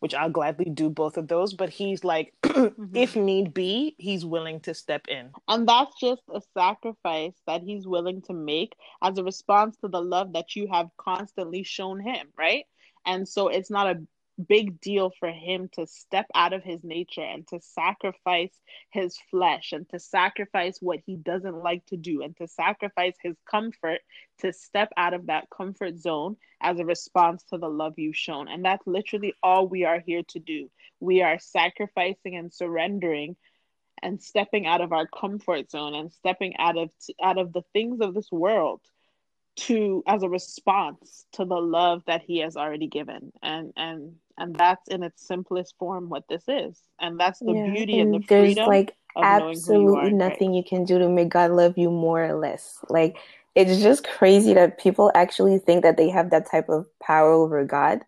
[0.00, 1.54] which I'll gladly do both of those.
[1.54, 2.34] But he's like,
[2.94, 5.30] if need be, he's willing to step in.
[5.48, 10.00] And that's just a sacrifice that he's willing to make as a response to the
[10.02, 12.66] love that you have constantly shown him, right?
[13.06, 14.02] And so it's not a
[14.38, 18.52] big deal for him to step out of his nature and to sacrifice
[18.90, 23.36] his flesh and to sacrifice what he doesn't like to do and to sacrifice his
[23.50, 24.00] comfort
[24.38, 28.48] to step out of that comfort zone as a response to the love you've shown.
[28.48, 30.70] And that's literally all we are here to do.
[31.00, 33.36] We are sacrificing and surrendering
[34.02, 36.90] and stepping out of our comfort zone and stepping out of
[37.22, 38.80] out of the things of this world
[39.56, 44.54] to as a response to the love that he has already given and and and
[44.54, 48.20] that's in its simplest form what this is and that's the Yeah, beauty and, the
[48.28, 51.76] there's freedom like of knowing you absolutely nothing you can do to make God love
[51.76, 52.78] you more or less.
[52.88, 53.16] Like
[53.54, 57.64] it's just crazy that people actually think that they have that type of power over
[57.64, 58.00] God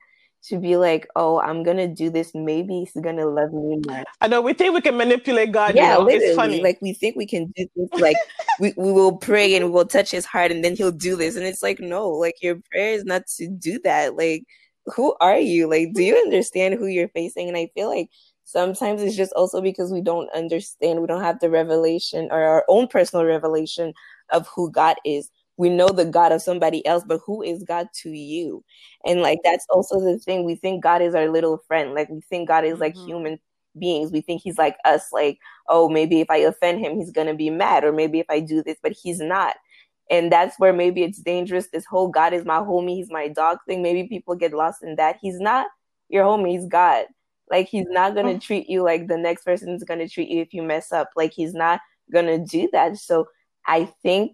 [0.45, 2.35] to be like, oh, I'm gonna do this.
[2.35, 4.05] Maybe He's gonna love me more.
[4.21, 5.75] I know we think we can manipulate God.
[5.75, 6.09] yeah, you know?
[6.09, 6.63] it's funny.
[6.63, 8.01] Like we think we can do this.
[8.01, 8.17] Like
[8.59, 11.37] we, we will pray and we will touch His heart, and then He'll do this.
[11.37, 14.17] And it's like, no, like your prayer is not to do that.
[14.17, 14.45] Like
[14.95, 15.69] who are you?
[15.69, 17.49] Like, do you understand who you're facing?
[17.49, 18.11] And I feel like
[18.45, 22.65] sometimes it's just also because we don't understand, we don't have the revelation or our
[22.69, 23.93] own personal revelation
[24.31, 25.31] of who God is.
[25.57, 28.65] We know the God of somebody else, but who is God to you?
[29.05, 30.45] And like that's also the thing.
[30.45, 31.95] We think God is our little friend.
[31.95, 33.05] Like we think God is like Mhm.
[33.07, 33.39] human
[33.79, 34.11] beings.
[34.13, 37.51] We think he's like us, like, oh, maybe if I offend him, he's gonna be
[37.51, 39.57] mad, or maybe if I do this, but he's not.
[40.11, 41.69] And that's where maybe it's dangerous.
[41.69, 43.83] This whole God is my homie, he's my dog thing.
[43.83, 45.19] Maybe people get lost in that.
[45.23, 45.69] He's not
[46.09, 47.07] your homie, he's God.
[47.51, 48.39] Like he's not gonna oh.
[48.39, 51.11] treat you like the next person's gonna treat you if you mess up.
[51.17, 51.81] Like he's not
[52.13, 52.97] gonna do that.
[52.99, 53.27] So
[53.67, 54.33] I think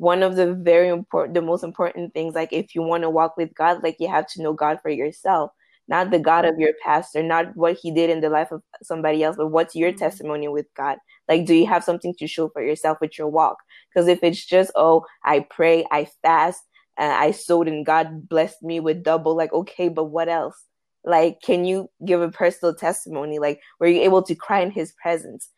[0.00, 3.36] one of the very important the most important things like if you want to walk
[3.36, 5.50] with god like you have to know god for yourself
[5.90, 9.22] not the god of your pastor not what he did in the life of somebody
[9.22, 9.98] else but what's your mm-hmm.
[9.98, 10.96] testimony with god
[11.28, 13.58] like do you have something to show for yourself with your walk
[13.92, 16.62] because if it's just oh i pray i fast
[16.96, 20.64] and i sowed and god blessed me with double like okay but what else
[21.04, 24.92] like can you give a personal testimony like were you able to cry in his
[25.02, 25.50] presence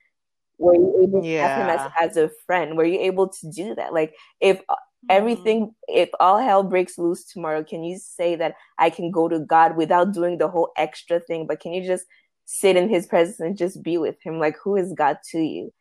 [0.63, 1.49] were you able to yeah.
[1.49, 2.77] have him as, as a friend?
[2.77, 3.93] Were you able to do that?
[3.93, 4.92] Like if uh, mm-hmm.
[5.09, 9.41] Everything if all hell breaks loose tomorrow, can you say that I can go to
[9.41, 11.47] God without doing the whole extra thing?
[11.47, 12.07] But can you just
[12.45, 14.39] sit in his presence and just be with him?
[14.39, 15.73] Like who is God to you?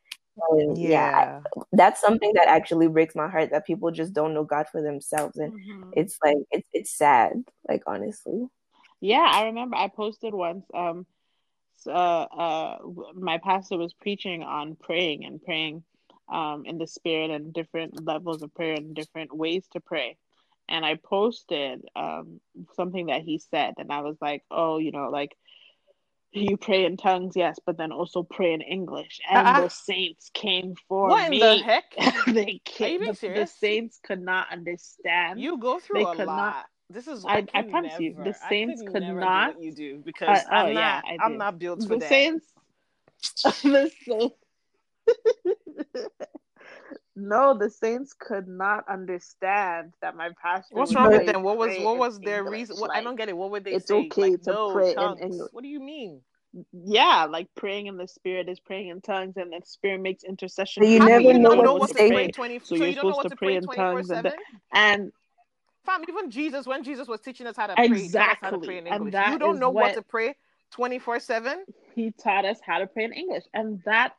[0.49, 4.33] And yeah, yeah I, that's something that actually breaks my heart that people just don't
[4.33, 5.91] know God for themselves, and mm-hmm.
[5.95, 8.47] it's like it's it's sad, like honestly.
[9.01, 10.65] Yeah, I remember I posted once.
[10.73, 11.05] Um,
[11.85, 12.77] uh, uh,
[13.13, 15.83] my pastor was preaching on praying and praying
[16.31, 20.17] um, in the spirit and different levels of prayer and different ways to pray.
[20.69, 22.39] And I posted um,
[22.75, 25.35] something that he said, and I was like, oh, you know, like
[26.31, 29.19] you pray in tongues, yes, but then also pray in English.
[29.29, 31.39] And uh, the saints came for what me.
[31.39, 32.25] What in the heck?
[32.27, 33.01] they came.
[33.01, 35.41] The, the, saints could not understand.
[35.41, 36.27] You go through they a lot.
[36.27, 39.61] Not, this is I, I, I promise never, you, the Saints could not.
[39.61, 41.03] you do because uh, I'm oh, not.
[41.07, 42.09] Yeah, I'm not built for the that.
[42.09, 42.45] Saints.
[43.63, 44.35] the Saints.
[47.15, 50.75] No, the Saints could not understand that my pastor.
[50.75, 51.43] What's wrong with them?
[51.43, 52.59] What was what was their English.
[52.59, 52.77] reason?
[52.77, 53.37] What, like, I don't get it.
[53.37, 54.01] What would they it's say?
[54.01, 55.19] It's okay like, to no, pray tongues.
[55.19, 55.49] in English.
[55.51, 56.21] What do you mean?
[56.73, 60.83] Yeah, like praying in the spirit is praying in tongues, and the spirit makes intercession.
[60.83, 62.27] So you never know, what, what to pray.
[62.27, 64.33] 20, so, so you're supposed to pray in tongues, and,
[64.73, 65.11] and
[65.85, 68.49] Fam, even Jesus, when Jesus was teaching us how to pray, exactly.
[68.49, 69.13] how to pray in English.
[69.29, 70.35] You don't know what, what to pray
[70.71, 71.65] 24 7.
[71.95, 73.43] He taught us how to pray in English.
[73.53, 74.13] And that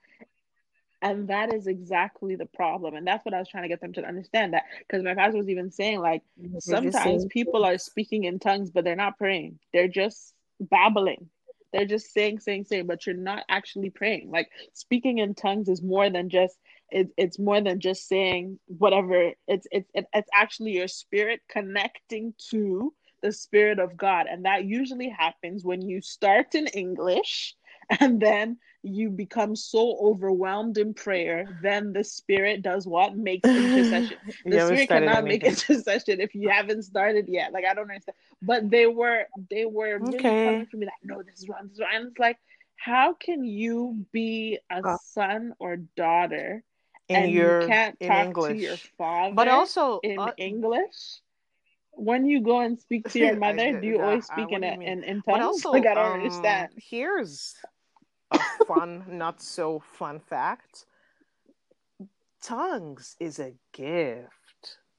[1.02, 2.94] and that is exactly the problem.
[2.94, 5.38] And that's what I was trying to get them to understand that because my pastor
[5.38, 6.22] was even saying, like,
[6.60, 9.58] sometimes people are speaking in tongues, but they're not praying.
[9.72, 11.28] They're just babbling.
[11.72, 14.30] They're just saying, saying, saying, but you're not actually praying.
[14.30, 16.56] Like speaking in tongues is more than just
[16.92, 22.92] it, it's more than just saying whatever it's it's it's actually your spirit connecting to
[23.22, 27.54] the spirit of god and that usually happens when you start in english
[28.00, 34.16] and then you become so overwhelmed in prayer then the spirit does what makes intercession
[34.44, 38.68] the spirit cannot make intercession if you haven't started yet like i don't understand but
[38.70, 40.44] they were they were really okay.
[40.44, 42.38] coming to me like no this is wrong this is wrong and it's like
[42.76, 46.64] how can you be a son or daughter
[47.08, 48.52] in and your you can't in talk English.
[48.52, 51.20] to your father but also in uh, English.
[51.94, 54.72] When you go and speak to your mother, do you yeah, always speak in, a,
[54.72, 55.24] in in tongues?
[55.26, 56.70] But also, like I don't um, understand.
[56.76, 57.54] Here's
[58.34, 60.86] a fun, not so fun fact.
[62.42, 64.30] Tongues is a gift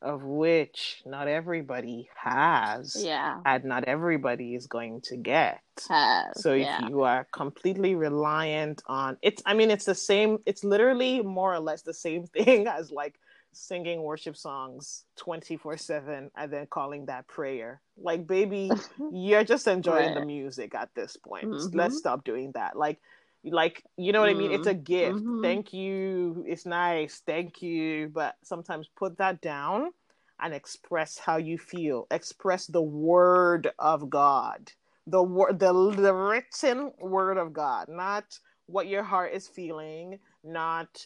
[0.04, 2.96] of which not everybody has.
[3.00, 3.40] Yeah.
[3.46, 5.62] And not everybody is going to get.
[5.90, 6.84] Has, so yeah.
[6.84, 11.52] if you are completely reliant on it's I mean it's the same it's literally more
[11.52, 13.16] or less the same thing as like
[13.54, 17.82] singing worship songs 24/7 and then calling that prayer.
[17.98, 18.72] Like baby,
[19.12, 20.20] you're just enjoying right.
[20.20, 21.46] the music at this point.
[21.46, 21.78] Mm-hmm.
[21.78, 22.78] Let's stop doing that.
[22.78, 23.00] Like
[23.46, 24.36] like you know what mm.
[24.36, 24.52] i mean?
[24.52, 24.84] It's a mm-hmm.
[24.84, 25.16] gift.
[25.18, 25.42] Mm-hmm.
[25.42, 26.44] thank you.
[26.48, 27.22] It's nice.
[27.26, 28.10] Thank you.
[28.14, 29.92] But sometimes put that down
[30.40, 32.08] and express how you feel.
[32.12, 34.72] Express the word of god.
[35.08, 37.88] The word the, the written word of god.
[37.90, 38.26] Not
[38.68, 40.20] what your heart is feeling.
[40.44, 41.06] Not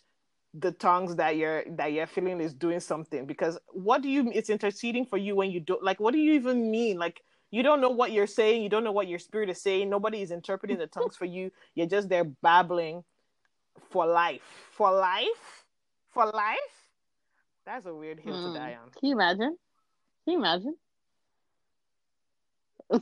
[0.53, 3.25] the tongues that you're that you're feeling is doing something.
[3.25, 6.33] Because what do you it's interceding for you when you don't like what do you
[6.33, 6.97] even mean?
[6.97, 7.21] Like
[7.51, 8.63] you don't know what you're saying.
[8.63, 9.89] You don't know what your spirit is saying.
[9.89, 11.51] Nobody is interpreting the tongues for you.
[11.75, 13.03] You're just there babbling
[13.89, 14.41] for life.
[14.71, 15.65] For life?
[16.11, 16.57] For life?
[17.65, 18.53] That's a weird hill mm.
[18.53, 18.89] to die on.
[18.91, 19.57] Can you imagine?
[20.25, 20.75] Can you imagine?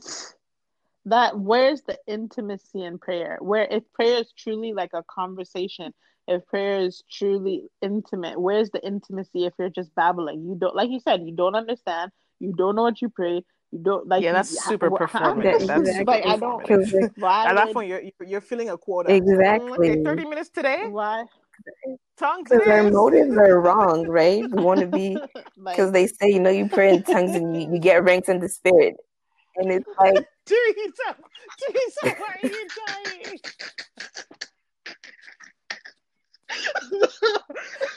[1.06, 3.38] That where's the intimacy in prayer?
[3.40, 5.94] Where if prayer is truly like a conversation
[6.26, 10.44] if prayer is truly intimate where's the intimacy if you're just babbling?
[10.44, 12.10] You don't like you said you don't understand.
[12.40, 14.22] You don't know what you pray you don't like.
[14.22, 15.66] Yeah, that's you, super performance.
[15.66, 16.04] That's exactly.
[16.04, 16.70] like I don't.
[16.70, 19.10] At that point, you're you're feeling a quota.
[19.10, 19.90] Oh, exactly.
[19.90, 20.86] Okay, Thirty minutes today.
[20.88, 21.24] Why?
[22.16, 22.48] Tongues.
[22.48, 24.40] Because their motives are wrong, right?
[24.40, 27.60] You want to be because like, they say you know you pray in tongues and
[27.60, 28.96] you, you get ranked in the spirit,
[29.56, 30.14] and it's like.
[30.46, 31.16] Teresa,
[31.58, 33.40] Teresa, why are you dying?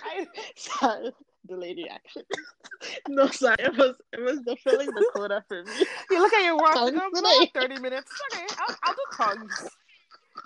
[0.03, 1.11] I, sorry
[1.49, 2.23] delayed reaction.
[3.07, 5.71] no, sorry, it was it was fulfilling the quota for me.
[6.09, 6.93] You look at your watch.
[6.93, 8.11] Go, thirty minutes.
[8.33, 9.69] Okay, I'll, I'll do tongues.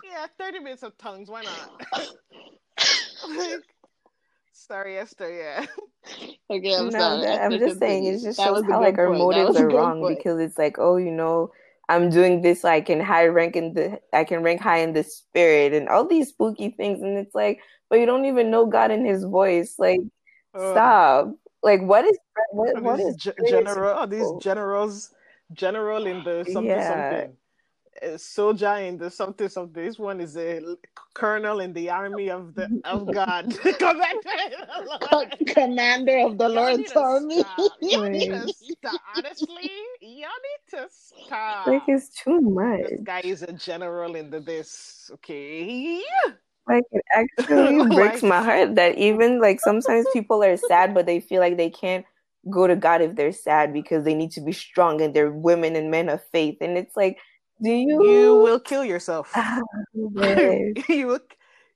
[0.03, 1.29] Yeah, thirty minutes of tongues.
[1.29, 1.69] Why not?
[3.37, 3.61] like,
[4.53, 5.31] sorry, Esther.
[5.31, 5.65] Yeah.
[6.49, 7.21] Okay, I'm No, sorry.
[7.21, 8.17] that- I I'm just saying continue.
[8.19, 9.19] it just shows how like our point.
[9.19, 10.17] Motives are wrong point.
[10.17, 11.51] because it's like, oh, you know,
[11.89, 15.03] I'm doing this, I can high rank in the I can rank high in the
[15.03, 18.91] spirit and all these spooky things, and it's like, but you don't even know God
[18.91, 19.75] in His voice.
[19.77, 19.99] Like,
[20.55, 20.73] Ugh.
[20.73, 21.29] stop.
[21.63, 22.17] Like, what is
[22.51, 25.11] what what these is ge- spirit general oh, these generals
[25.53, 26.87] general in the something Yeah.
[26.87, 27.37] something
[28.01, 30.77] a soldier in the something something this one is a l-
[31.13, 34.31] colonel in the army of the of god commander
[35.11, 35.47] in.
[35.47, 37.43] Commander of the Lord's army.
[37.81, 38.49] Y'all need to mm.
[38.49, 39.01] stop.
[39.17, 42.81] honestly y'all need to stop Like, it's too much.
[42.89, 46.01] this guy is a general in the this okay
[46.67, 51.19] Like it actually breaks my heart that even like sometimes people are sad, but they
[51.19, 52.05] feel like they can't
[52.49, 55.75] go to God if they're sad because they need to be strong and they're women
[55.75, 56.57] and men of faith.
[56.61, 57.17] And it's like,
[57.61, 58.03] do you?
[58.03, 59.61] you will kill yourself Ah,
[60.89, 61.19] you will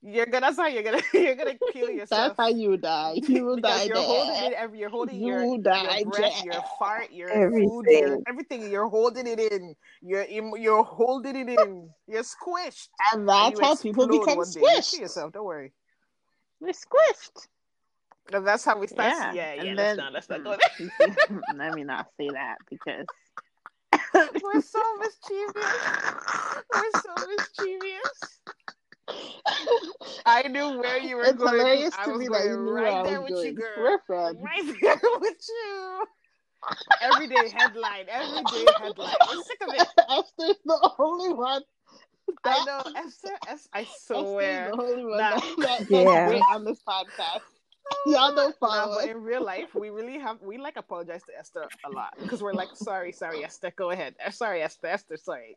[0.02, 3.14] you're gonna that's how you're gonna you're gonna kill yourself That's how you die.
[3.28, 4.04] You will because die you're there.
[4.06, 6.52] holding it every you're holding your, You die your breath, there.
[6.54, 8.22] your fart, your food, your Everything.
[8.28, 8.70] everything.
[8.70, 9.74] You're holding it in.
[10.02, 11.90] You're you're holding it in.
[12.06, 12.88] You're squished.
[13.12, 14.60] And And that's you how people explode become one day.
[14.60, 15.00] You squished.
[15.00, 15.32] yourself.
[15.32, 15.72] Don't worry.
[16.60, 17.46] We're squished.
[18.32, 19.12] And that's how we start.
[19.12, 19.62] Yeah, Yeah, yeah.
[19.70, 20.44] and let's not let's not Hmm.
[20.44, 20.56] go
[21.08, 21.38] there.
[21.56, 23.06] Let me not say that because
[24.14, 25.64] We're so mischievous.
[26.74, 28.40] We're so mischievous.
[30.26, 31.56] I knew where you were it's going.
[31.58, 33.46] hilarious I to was me going that you knew where right I there with going.
[33.46, 33.74] you, girl.
[33.78, 34.38] We're friends.
[34.42, 36.04] Right there with you.
[37.00, 38.06] Everyday headline.
[38.08, 39.14] Everyday headline.
[39.28, 39.88] We're sick of it.
[40.10, 41.62] Esther's the only one.
[42.44, 42.82] I know.
[42.96, 44.70] Esther, Esther I Esther's swear.
[44.74, 45.30] the only one Nah.
[45.36, 46.40] that, that, that's Yeah.
[46.52, 47.40] on this podcast.
[48.04, 49.10] Y'all don't follow but us.
[49.10, 52.52] in real life, we really have we like apologize to Esther a lot because we're
[52.52, 54.14] like, sorry, sorry, Esther, go ahead.
[54.24, 55.56] Uh, Sorry, Esther, Esther, sorry,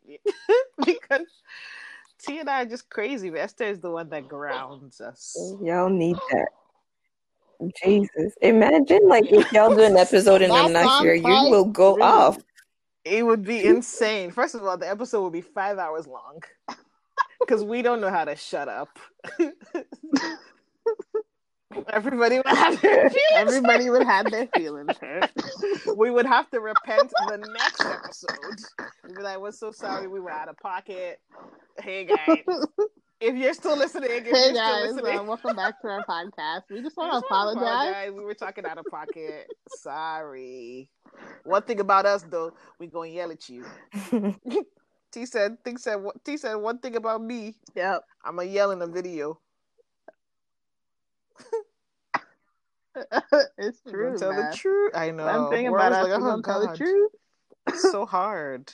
[0.86, 1.26] because
[2.22, 3.30] T and I are just crazy.
[3.30, 5.36] But Esther is the one that grounds us.
[5.62, 6.48] Y'all need that.
[7.84, 8.34] Jesus.
[8.42, 11.64] Imagine like if y'all do an episode in the That's next on year, you will
[11.64, 12.02] go Really?
[12.02, 12.38] off.
[13.04, 14.30] It would be insane.
[14.30, 16.40] First of all, the episode would be five hours long
[17.40, 18.98] because we don't know how to shut up.
[21.88, 25.30] Everybody would have their feelings Everybody would have their feelings hurt.
[25.96, 28.88] we would have to repent the next episode.
[29.04, 31.20] We'd be like, "We're so sorry, we were out of pocket."
[31.78, 32.38] Hey guys,
[33.20, 36.04] if you're still listening, if you're Hey still guys, listening, uh, welcome back to our
[36.04, 36.62] podcast.
[36.70, 38.12] We just want to wanna apologize.
[38.12, 39.48] We were talking out of pocket.
[39.68, 40.90] Sorry.
[41.44, 43.64] One thing about us though, we gonna yell at you.
[45.12, 47.54] T said, T said, T said one thing about me.
[47.74, 48.04] Yep.
[48.24, 49.38] I'm gonna yell in a video.
[53.58, 54.50] it's true, tell man.
[54.50, 54.92] the truth.
[54.94, 55.24] I know.
[55.24, 57.10] One thing We're about us, always we're like, oh, tell the truth,
[57.68, 58.72] It's so hard.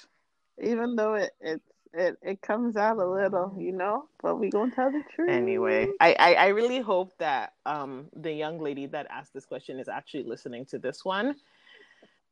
[0.63, 1.61] even though it it
[1.95, 4.09] it, it comes out a little, you know.
[4.23, 8.33] But we gonna tell the truth anyway I, I i really hope that um the
[8.33, 11.35] young lady that asked this question is actually listening to this one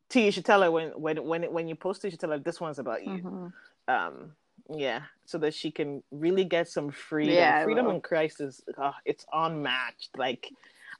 [0.08, 2.30] t you should tell her when when when when you post it you should tell
[2.30, 3.52] her this one's about you Mhm.
[3.88, 4.32] um
[4.74, 8.92] yeah so that she can really get some freedom Yeah, freedom in christ is uh,
[9.04, 10.50] it's unmatched like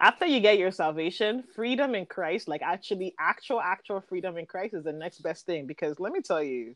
[0.00, 4.74] after you get your salvation freedom in christ like actually actual actual freedom in christ
[4.74, 6.74] is the next best thing because let me tell you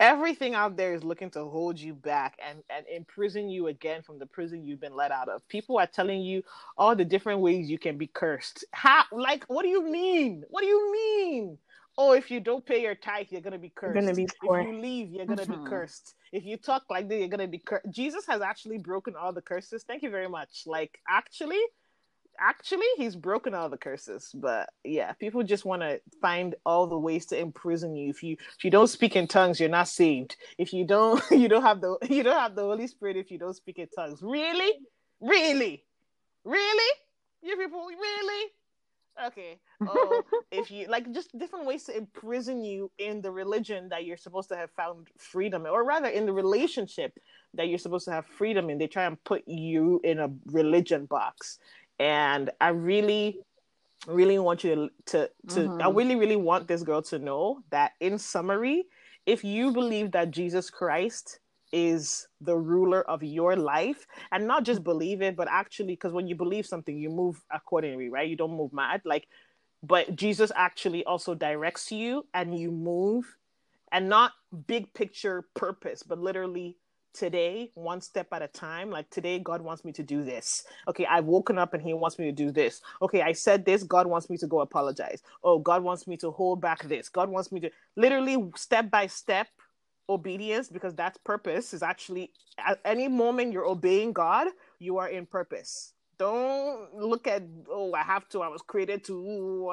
[0.00, 4.18] everything out there is looking to hold you back and, and imprison you again from
[4.18, 5.46] the prison you've been let out of.
[5.48, 6.42] People are telling you
[6.76, 8.64] all the different ways you can be cursed.
[8.72, 10.44] How like what do you mean?
[10.50, 11.58] What do you mean?
[11.96, 13.94] Oh, if you don't pay your tithe, you're gonna be cursed.
[13.94, 14.60] gonna be poor.
[14.60, 15.62] If you leave, you're gonna Mhm.
[15.62, 16.14] be cursed.
[16.32, 17.90] If you talk like that, you're gonna be cursed.
[17.90, 19.84] Jesus has actually broken all the curses.
[19.84, 20.64] Thank you very much.
[20.66, 21.62] Like actually,
[22.40, 26.98] actually he's broken all the curses but yeah people just want to find all the
[26.98, 30.36] ways to imprison you if you if you don't speak in tongues you're not saved
[30.58, 33.38] if you don't you don't have the you don't have the holy spirit if you
[33.38, 34.72] don't speak in tongues really
[35.20, 35.84] really
[36.44, 36.92] really
[37.42, 38.50] you people really
[39.26, 39.58] okay.
[39.86, 44.16] Oh if you like just different ways to imprison you in the religion that you're
[44.16, 47.18] supposed to have found freedom or rather in the relationship
[47.54, 48.78] that you're supposed to have freedom in.
[48.78, 51.58] They try and put you in a religion box.
[51.98, 53.40] And i really
[54.06, 55.96] really want you to to, to i mm-hmm.
[55.96, 58.84] really really want this girl to know that in summary
[59.26, 61.40] if you believe that jesus christ
[61.74, 64.06] is the ruler of your life.
[64.30, 68.08] And not just believe it but actually because when you believe something you move accordingly
[68.08, 68.28] right?
[68.28, 69.02] You don't move mad.
[69.04, 69.26] Like
[69.82, 73.36] but jesus actually also directs you and you move
[73.92, 74.32] and not
[74.66, 76.78] big picture purpose but literally
[77.14, 78.90] today one step at a time.
[78.90, 80.64] Like today god wants me to do this.
[80.88, 82.82] Okay i've woken up and he wants me to do this.
[83.00, 85.22] Okay i said this god wants me to go apologize.
[85.42, 87.08] Oh god wants me to hold back this.
[87.08, 89.46] God wants me to literally step by step
[90.08, 94.48] obedience because that's purpose is actually at any moment you're obeying god
[94.78, 98.38] you are in purpose Don't look at oh I have to.
[98.42, 99.16] I was created to.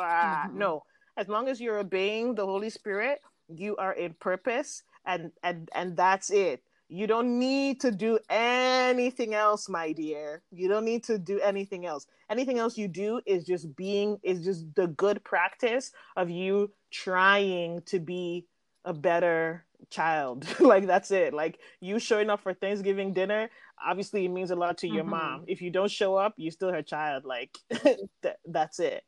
[0.01, 0.53] Uh, Mhm.
[0.57, 0.81] No,
[1.15, 5.93] as long as you're obeying the Holy Spirit, you are in purpose, and and and
[5.95, 6.63] that's it.
[6.89, 10.41] You don't need to do anything else, my dear.
[10.51, 12.07] You don't need to do anything else.
[12.29, 17.81] Anything else you do is just being is just the good practice of you trying
[17.85, 18.45] to be
[18.85, 20.45] a better child.
[20.59, 21.33] like that's it.
[21.33, 23.49] Like you showing up for Thanksgiving dinner,
[23.83, 25.09] obviously it means a lot to your Mhm.
[25.09, 25.43] mom.
[25.47, 27.25] If you don't show up, you're still her child.
[27.25, 29.03] Like th- that's it.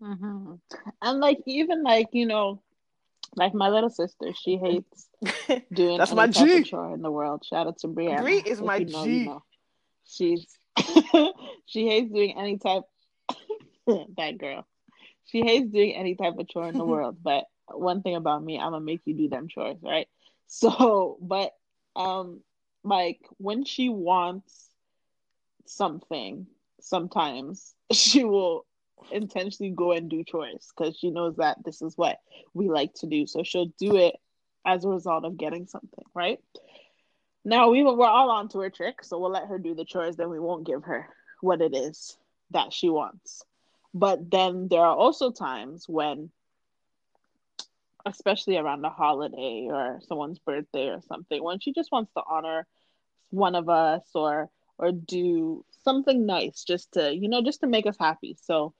[0.00, 0.54] hmm
[1.02, 2.60] And like even like you know,
[3.34, 5.08] like my little sister, she hates
[5.72, 6.62] doing That's my G.
[6.64, 7.44] chore in the world.
[7.44, 8.22] Shout out to Brianna.
[8.22, 9.18] Bree is If my you know, G.
[9.18, 9.42] you know.
[10.08, 10.46] She's
[11.66, 12.82] she hates doing any type.
[14.16, 14.66] that girl.
[15.26, 17.18] She hates doing any type of chore in the world.
[17.22, 20.08] But one thing about me, I'm gonna make you do them chores, right?
[20.46, 21.52] So, but
[21.94, 22.40] um,
[22.84, 24.70] like when she wants
[25.66, 26.46] something,
[26.80, 28.66] sometimes she will
[29.10, 32.18] intentionally go and do chores because she knows that this is what
[32.54, 33.26] we like to do.
[33.26, 34.16] So she'll do it
[34.64, 36.40] as a result of getting something, right?
[37.44, 40.16] Now we we're all onto her trick, so we'll let her do the chores.
[40.16, 41.08] Then we won't give her
[41.40, 42.18] what it is
[42.50, 43.44] that she wants.
[43.96, 46.30] But then there are also times when,
[48.04, 52.66] especially around a holiday or someone's birthday or something, when she just wants to honor
[53.30, 57.86] one of us or or do something nice just to you know just to make
[57.86, 58.36] us happy.
[58.42, 58.74] So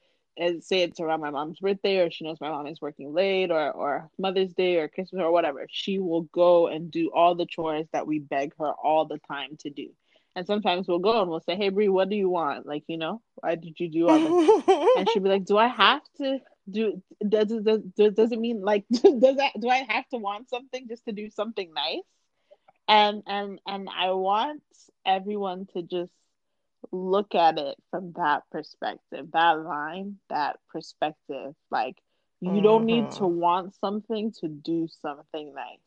[0.61, 3.73] say it's around my mom's birthday or she knows my mom is working late or
[3.73, 7.87] or Mother's Day or Christmas or whatever, she will go and do all the chores
[7.95, 9.89] that we beg her all the time to do.
[10.37, 12.66] And sometimes we'll go and we'll say, Hey Brie, what do you want?
[12.66, 14.68] Like, you know, why did you do all this?
[14.99, 18.41] and she'll be like, Do I have to do does it does, does, does it
[18.41, 22.03] mean like does that do I have to want something just to do something nice?
[22.87, 24.62] And and and I want
[25.05, 26.12] everyone to just
[26.93, 31.55] look at it from that perspective, that line, that perspective.
[31.70, 31.97] Like
[32.41, 33.18] you don't need mm-hmm.
[33.18, 35.78] to want something to do something nice.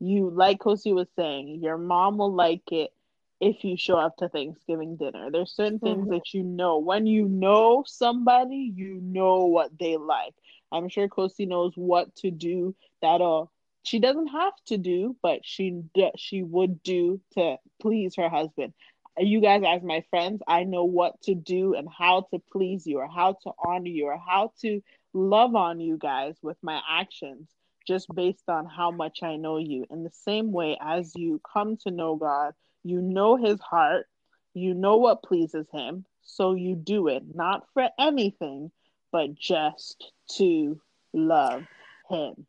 [0.00, 2.92] You like Kosi was saying, your mom will like it
[3.40, 5.30] if you show up to Thanksgiving dinner.
[5.30, 6.78] There's certain things that you know.
[6.78, 10.34] When you know somebody, you know what they like.
[10.72, 13.46] I'm sure Kosi knows what to do that uh
[13.84, 15.82] she doesn't have to do, but she
[16.16, 18.74] she would do to please her husband.
[19.16, 22.98] You guys, as my friends, I know what to do and how to please you,
[22.98, 24.82] or how to honor you, or how to
[25.14, 27.48] love on you guys with my actions,
[27.86, 29.86] just based on how much I know you.
[29.90, 32.52] In the same way, as you come to know God,
[32.84, 34.06] you know His heart,
[34.54, 38.70] you know what pleases Him, so you do it not for anything,
[39.12, 40.80] but just to
[41.12, 41.64] love
[42.08, 42.46] Him.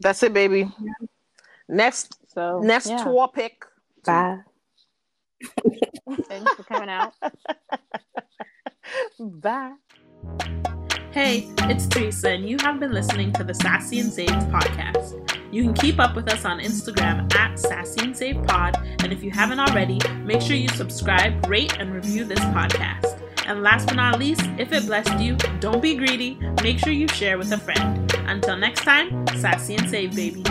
[0.00, 0.70] That's it, baby.
[1.68, 3.04] Next So next yeah.
[3.04, 3.64] topic.
[4.04, 4.38] Bye.
[6.28, 7.12] Thanks for coming out.
[9.20, 10.54] Bye.
[11.10, 15.14] Hey, it's Teresa, and you have been listening to the Sassy and Saved podcast.
[15.50, 19.24] You can keep up with us on Instagram at Sassy and Saved Pod, and if
[19.24, 23.18] you haven't already, make sure you subscribe, rate, and review this podcast.
[23.46, 26.38] And last but not least, if it blessed you, don't be greedy.
[26.62, 28.14] Make sure you share with a friend.
[28.26, 30.44] Until next time, Sassy and Saved, baby.